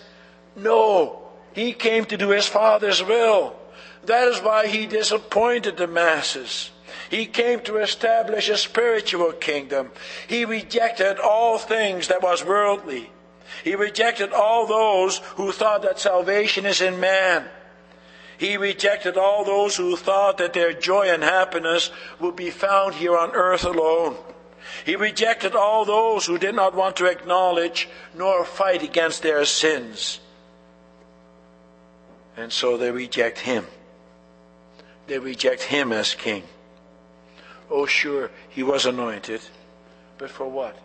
No. 0.55 1.19
He 1.53 1.73
came 1.73 2.05
to 2.05 2.17
do 2.17 2.29
his 2.29 2.47
Father's 2.47 3.03
will. 3.03 3.55
That 4.05 4.27
is 4.27 4.41
why 4.41 4.67
he 4.67 4.85
disappointed 4.85 5.77
the 5.77 5.87
masses. 5.87 6.71
He 7.09 7.25
came 7.25 7.59
to 7.61 7.77
establish 7.77 8.49
a 8.49 8.57
spiritual 8.57 9.33
kingdom. 9.33 9.91
He 10.27 10.45
rejected 10.45 11.19
all 11.19 11.57
things 11.57 12.07
that 12.07 12.23
was 12.23 12.43
worldly. 12.43 13.09
He 13.63 13.75
rejected 13.75 14.33
all 14.33 14.67
those 14.67 15.17
who 15.35 15.51
thought 15.51 15.83
that 15.83 15.99
salvation 15.99 16.65
is 16.65 16.81
in 16.81 16.99
man. 16.99 17.45
He 18.37 18.57
rejected 18.57 19.15
all 19.15 19.45
those 19.45 19.75
who 19.75 19.95
thought 19.95 20.37
that 20.39 20.53
their 20.53 20.73
joy 20.73 21.09
and 21.09 21.23
happiness 21.23 21.91
would 22.19 22.35
be 22.35 22.49
found 22.49 22.95
here 22.95 23.17
on 23.17 23.31
earth 23.31 23.63
alone. 23.63 24.17
He 24.85 24.95
rejected 24.95 25.55
all 25.55 25.85
those 25.85 26.25
who 26.25 26.37
did 26.37 26.55
not 26.55 26.75
want 26.75 26.95
to 26.97 27.05
acknowledge 27.05 27.87
nor 28.15 28.43
fight 28.43 28.83
against 28.83 29.21
their 29.21 29.45
sins. 29.45 30.19
And 32.35 32.51
so 32.51 32.77
they 32.77 32.91
reject 32.91 33.39
him. 33.39 33.67
They 35.07 35.19
reject 35.19 35.63
him 35.63 35.91
as 35.91 36.15
king. 36.15 36.43
Oh, 37.69 37.85
sure, 37.85 38.31
he 38.49 38.63
was 38.63 38.85
anointed. 38.85 39.41
But 40.17 40.29
for 40.29 40.47
what? 40.47 40.77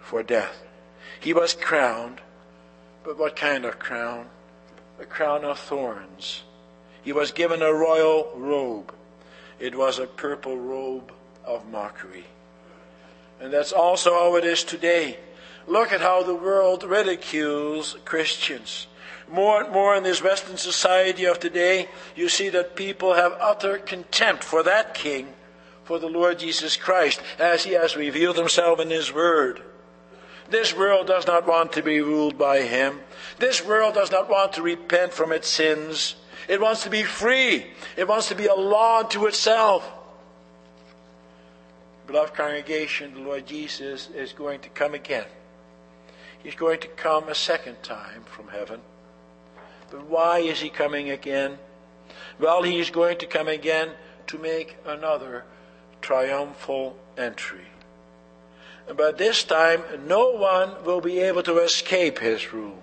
For 0.00 0.22
death. 0.22 0.62
He 1.20 1.32
was 1.32 1.54
crowned. 1.54 2.20
But 3.04 3.18
what 3.18 3.36
kind 3.36 3.64
of 3.64 3.78
crown? 3.78 4.26
A 4.98 5.04
crown 5.04 5.44
of 5.44 5.58
thorns. 5.58 6.42
He 7.02 7.12
was 7.12 7.32
given 7.32 7.62
a 7.62 7.72
royal 7.72 8.32
robe. 8.36 8.94
It 9.58 9.74
was 9.74 9.98
a 9.98 10.06
purple 10.06 10.58
robe 10.58 11.12
of 11.44 11.70
mockery. 11.70 12.24
And 13.40 13.52
that's 13.52 13.72
also 13.72 14.12
how 14.12 14.36
it 14.36 14.44
is 14.44 14.64
today. 14.64 15.18
Look 15.66 15.92
at 15.92 16.00
how 16.00 16.22
the 16.22 16.34
world 16.34 16.84
ridicules 16.84 17.96
Christians. 18.04 18.86
More 19.30 19.62
and 19.62 19.72
more 19.72 19.94
in 19.94 20.02
this 20.02 20.22
Western 20.22 20.56
society 20.56 21.24
of 21.24 21.38
today, 21.38 21.88
you 22.16 22.28
see 22.28 22.48
that 22.48 22.74
people 22.74 23.14
have 23.14 23.36
utter 23.40 23.78
contempt 23.78 24.42
for 24.42 24.62
that 24.64 24.92
King, 24.94 25.28
for 25.84 25.98
the 25.98 26.08
Lord 26.08 26.40
Jesus 26.40 26.76
Christ, 26.76 27.20
as 27.38 27.64
He 27.64 27.72
has 27.72 27.96
revealed 27.96 28.36
Himself 28.36 28.80
in 28.80 28.90
His 28.90 29.12
Word. 29.12 29.62
This 30.48 30.76
world 30.76 31.06
does 31.06 31.28
not 31.28 31.46
want 31.46 31.72
to 31.74 31.82
be 31.82 32.00
ruled 32.00 32.36
by 32.36 32.62
Him. 32.62 33.00
This 33.38 33.64
world 33.64 33.94
does 33.94 34.10
not 34.10 34.28
want 34.28 34.54
to 34.54 34.62
repent 34.62 35.12
from 35.12 35.30
its 35.30 35.48
sins. 35.48 36.16
It 36.48 36.60
wants 36.60 36.82
to 36.82 36.90
be 36.90 37.04
free. 37.04 37.66
It 37.96 38.08
wants 38.08 38.28
to 38.28 38.34
be 38.34 38.46
a 38.46 38.54
law 38.54 38.98
unto 38.98 39.26
itself. 39.26 39.88
Beloved 42.08 42.34
congregation, 42.34 43.14
the 43.14 43.20
Lord 43.20 43.46
Jesus 43.46 44.08
is 44.12 44.32
going 44.32 44.58
to 44.62 44.68
come 44.70 44.94
again. 44.94 45.26
He's 46.42 46.56
going 46.56 46.80
to 46.80 46.88
come 46.88 47.28
a 47.28 47.34
second 47.36 47.84
time 47.84 48.24
from 48.24 48.48
heaven. 48.48 48.80
Why 49.92 50.38
is 50.38 50.60
he 50.60 50.70
coming 50.70 51.10
again? 51.10 51.58
Well, 52.38 52.62
he 52.62 52.80
is 52.80 52.90
going 52.90 53.18
to 53.18 53.26
come 53.26 53.48
again 53.48 53.90
to 54.28 54.38
make 54.38 54.76
another 54.86 55.44
triumphal 56.00 56.96
entry. 57.18 57.66
But 58.96 59.18
this 59.18 59.44
time, 59.44 59.82
no 60.06 60.30
one 60.30 60.84
will 60.84 61.00
be 61.00 61.20
able 61.20 61.42
to 61.44 61.58
escape 61.58 62.18
his 62.18 62.52
rule. 62.52 62.82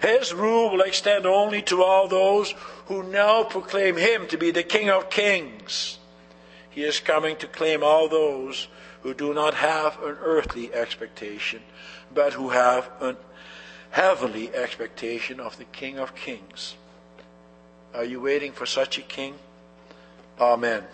His 0.00 0.32
rule 0.32 0.70
will 0.70 0.82
extend 0.82 1.26
only 1.26 1.62
to 1.62 1.82
all 1.82 2.08
those 2.08 2.54
who 2.86 3.02
now 3.02 3.44
proclaim 3.44 3.96
him 3.96 4.26
to 4.28 4.36
be 4.36 4.50
the 4.50 4.62
King 4.62 4.90
of 4.90 5.10
Kings. 5.10 5.98
He 6.70 6.82
is 6.82 7.00
coming 7.00 7.36
to 7.36 7.46
claim 7.46 7.82
all 7.82 8.08
those 8.08 8.68
who 9.02 9.14
do 9.14 9.32
not 9.32 9.54
have 9.54 10.02
an 10.02 10.16
earthly 10.20 10.72
expectation, 10.74 11.62
but 12.12 12.34
who 12.34 12.50
have 12.50 12.90
an 13.00 13.16
heavenly 13.90 14.54
expectation 14.54 15.40
of 15.40 15.56
the 15.58 15.64
King 15.64 15.98
of 15.98 16.14
Kings. 16.14 16.74
Are 17.94 18.04
you 18.04 18.20
waiting 18.20 18.52
for 18.52 18.66
such 18.66 18.98
a 18.98 19.02
King? 19.02 19.34
Amen. 20.38 20.84